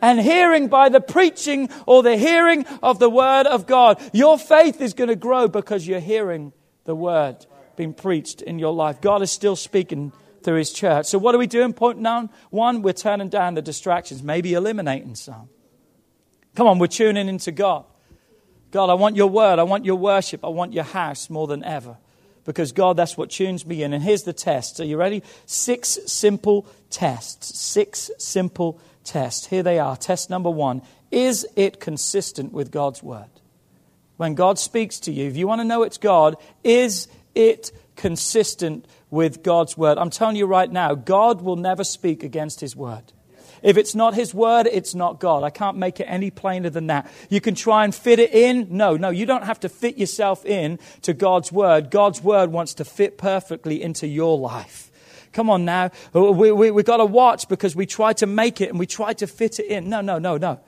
[0.00, 4.00] and hearing by the preaching or the hearing of the word of God.
[4.12, 6.52] Your faith is going to grow because you're hearing
[6.84, 7.46] the word
[7.80, 9.00] being preached in your life.
[9.00, 10.12] God is still speaking
[10.42, 11.06] through his church.
[11.06, 11.72] So, what are we doing?
[11.72, 11.98] Point
[12.50, 15.48] one, we're turning down the distractions, maybe eliminating some.
[16.56, 17.86] Come on, we're tuning into God.
[18.70, 19.58] God, I want your word.
[19.58, 20.44] I want your worship.
[20.44, 21.96] I want your house more than ever.
[22.44, 23.94] Because, God, that's what tunes me in.
[23.94, 24.78] And here's the test.
[24.78, 25.22] Are you ready?
[25.46, 27.58] Six simple tests.
[27.58, 29.46] Six simple tests.
[29.46, 29.96] Here they are.
[29.96, 33.30] Test number one Is it consistent with God's word?
[34.18, 38.86] When God speaks to you, if you want to know it's God, is it consistent
[39.10, 39.98] with God's word?
[39.98, 43.12] I'm telling you right now, God will never speak against his word.
[43.62, 45.42] If it's not His word, it's not God.
[45.42, 47.10] I can't make it any plainer than that.
[47.28, 48.68] You can try and fit it in.
[48.70, 51.90] No, no, you don't have to fit yourself in to God's word.
[51.90, 54.90] God's word wants to fit perfectly into your life.
[55.32, 55.90] Come on now.
[56.12, 59.12] We, we, we got to watch because we try to make it and we try
[59.14, 59.88] to fit it in.
[59.88, 60.60] No, no, no, no.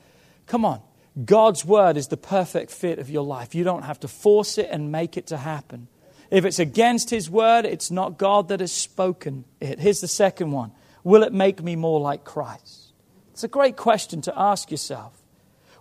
[0.47, 0.81] Come on.
[1.25, 3.53] God's word is the perfect fit of your life.
[3.53, 5.87] You don't have to force it and make it to happen.
[6.33, 9.79] If it's against His word, it's not God that has spoken it.
[9.79, 10.71] Here's the second one
[11.03, 12.91] Will it make me more like Christ?
[13.33, 15.13] It's a great question to ask yourself.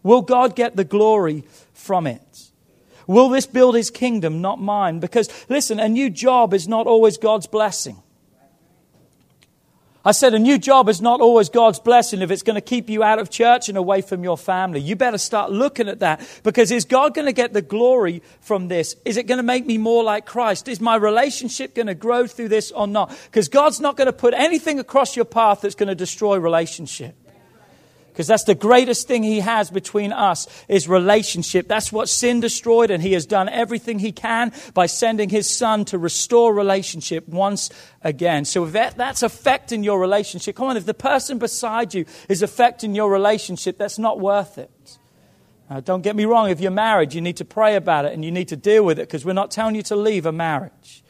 [0.02, 2.50] Will God get the glory from it?
[3.06, 5.00] Will this build his kingdom, not mine?
[5.00, 8.02] Because, listen, a new job is not always God's blessing.
[10.04, 12.90] I said a new job is not always God's blessing if it's going to keep
[12.90, 14.80] you out of church and away from your family.
[14.80, 18.66] You better start looking at that because is God going to get the glory from
[18.66, 18.96] this?
[19.04, 20.66] Is it going to make me more like Christ?
[20.66, 23.16] Is my relationship going to grow through this or not?
[23.26, 27.21] Because God's not going to put anything across your path that's going to destroy relationship
[28.12, 31.66] because that's the greatest thing he has between us is relationship.
[31.66, 35.86] That's what sin destroyed and he has done everything he can by sending his son
[35.86, 37.70] to restore relationship once
[38.02, 38.44] again.
[38.44, 42.42] So if that, that's affecting your relationship come on if the person beside you is
[42.42, 44.98] affecting your relationship that's not worth it.
[45.70, 48.22] Now, don't get me wrong if you're married you need to pray about it and
[48.22, 51.02] you need to deal with it because we're not telling you to leave a marriage.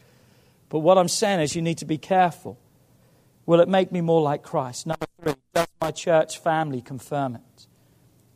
[0.69, 2.61] But what i'm saying is you need to be careful.
[3.45, 4.87] Will it make me more like Christ?
[4.87, 4.95] Three,
[5.55, 7.67] does my church family confirm it?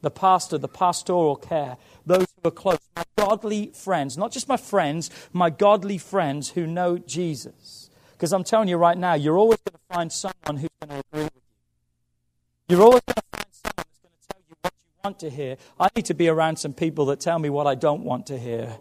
[0.02, 4.56] The pastor, the pastoral care, those who are close, my godly friends, not just my
[4.56, 7.90] friends, my godly friends who know Jesus.
[8.12, 11.06] Because I'm telling you right now, you're always going to find someone who's going to
[11.12, 11.42] agree with you.
[12.76, 15.30] You're always going to find someone who's going to tell you what you want to
[15.30, 15.56] hear.
[15.80, 18.38] I need to be around some people that tell me what I don't want to
[18.38, 18.76] hear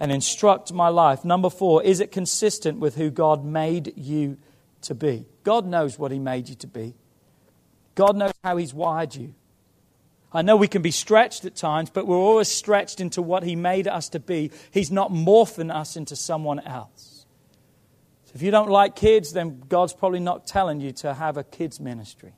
[0.00, 1.24] and instruct my life.
[1.24, 4.38] Number four, is it consistent with who God made you
[4.82, 5.26] to be.
[5.44, 6.94] God knows what He made you to be,
[7.98, 9.34] God knows how He's wired you.
[10.32, 13.56] I know we can be stretched at times, but we're always stretched into what He
[13.56, 14.52] made us to be.
[14.70, 17.26] He's not morphing us into someone else.
[18.26, 21.42] So if you don't like kids, then God's probably not telling you to have a
[21.42, 22.34] kids' ministry.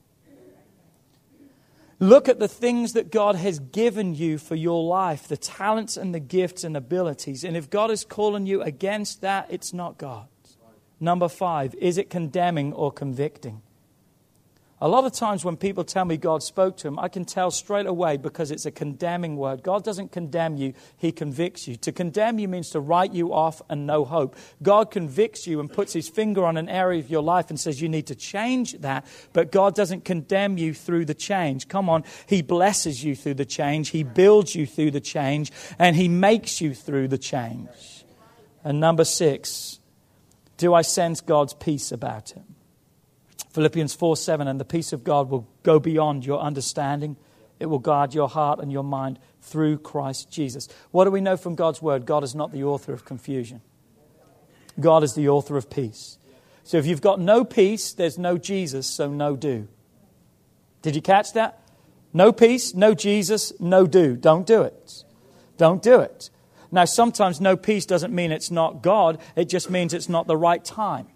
[1.99, 6.15] Look at the things that God has given you for your life, the talents and
[6.15, 7.45] the gifts and abilities.
[7.45, 10.27] And if God is calling you against that, it's not God.
[10.99, 13.61] Number five, is it condemning or convicting?
[14.83, 17.51] A lot of times when people tell me God spoke to them, I can tell
[17.51, 19.63] straight away because it's a condemning word.
[19.63, 21.77] God doesn't condemn you, He convicts you.
[21.77, 24.37] To condemn you means to write you off and no hope.
[24.63, 27.83] God convicts you and puts His finger on an area of your life and says
[27.83, 29.05] you need to change that,
[29.35, 31.69] but God doesn't condemn you through the change.
[31.69, 35.95] Come on, He blesses you through the change, He builds you through the change, and
[35.95, 38.07] He makes you through the change.
[38.65, 39.79] And number six,
[40.57, 42.43] do I sense God's peace about it?
[43.53, 47.17] Philippians 4 7, and the peace of God will go beyond your understanding.
[47.59, 50.69] It will guard your heart and your mind through Christ Jesus.
[50.93, 52.07] What do we know from God's word?
[52.07, 53.61] God is not the author of confusion,
[54.79, 56.19] God is the author of peace.
[56.63, 59.67] So if you've got no peace, there's no Jesus, so no do.
[60.83, 61.61] Did you catch that?
[62.13, 64.17] No peace, no Jesus, no do.
[64.17, 65.05] Don't do it.
[65.57, 66.31] Don't do it.
[66.71, 70.37] Now, sometimes no peace doesn't mean it's not God, it just means it's not the
[70.37, 71.09] right time.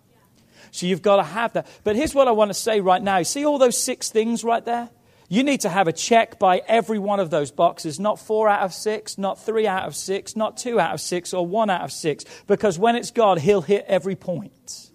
[0.75, 1.68] So you've got to have that.
[1.85, 3.22] But here's what I want to say right now.
[3.22, 4.91] See all those six things right there?
[5.29, 8.62] You need to have a check by every one of those boxes, not four out
[8.62, 11.83] of six, not three out of six, not two out of six, or one out
[11.83, 12.25] of six.
[12.49, 14.91] Because when it's God, He'll hit every point.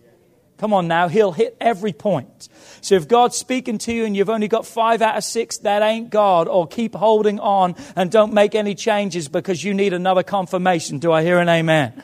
[0.57, 2.49] Come on now, he'll hit every point.
[2.81, 5.81] So if God's speaking to you and you've only got five out of six, that
[5.81, 6.49] ain't God.
[6.49, 10.99] Or keep holding on and don't make any changes because you need another confirmation.
[10.99, 12.03] Do I hear an amen?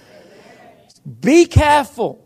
[1.19, 2.24] Be careful.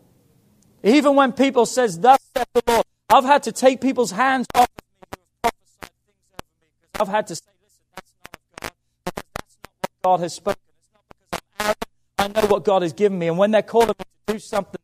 [0.82, 4.64] Even when people says, thus saith the Lord, I've had to take people's hands off
[4.64, 8.12] of me who have prophesied things over me because I've had to say, listen, that's
[8.24, 10.60] not of God because that's not what God has spoken.
[10.72, 11.86] It's not because I'm arrogant.
[12.18, 13.28] I know what God has given me.
[13.28, 13.94] And when they're calling me
[14.26, 14.80] to do something,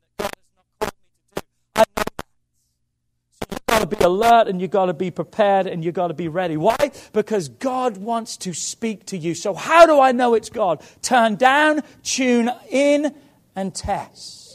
[3.51, 6.15] you've got to be alert and you've got to be prepared and you've got to
[6.15, 6.59] be ready.
[6.59, 6.91] Why?
[7.15, 9.35] Because God wants to speak to you.
[9.35, 10.83] So, how do I know it's God?
[11.01, 13.15] Turn down, tune in,
[13.55, 14.46] and test.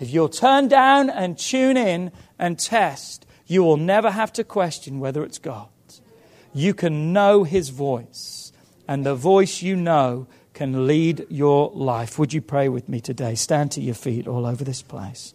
[0.00, 5.00] If you'll turn down and tune in and test, you will never have to question
[5.00, 5.68] whether it's God.
[6.54, 8.52] You can know His voice,
[8.86, 12.18] and the voice you know can lead your life.
[12.18, 13.34] Would you pray with me today?
[13.34, 15.34] Stand to your feet all over this place.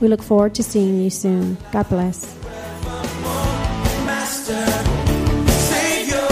[0.00, 1.58] We look forward to seeing you soon.
[1.72, 2.34] God bless.
[4.06, 4.64] Master,
[5.52, 6.26] Savior,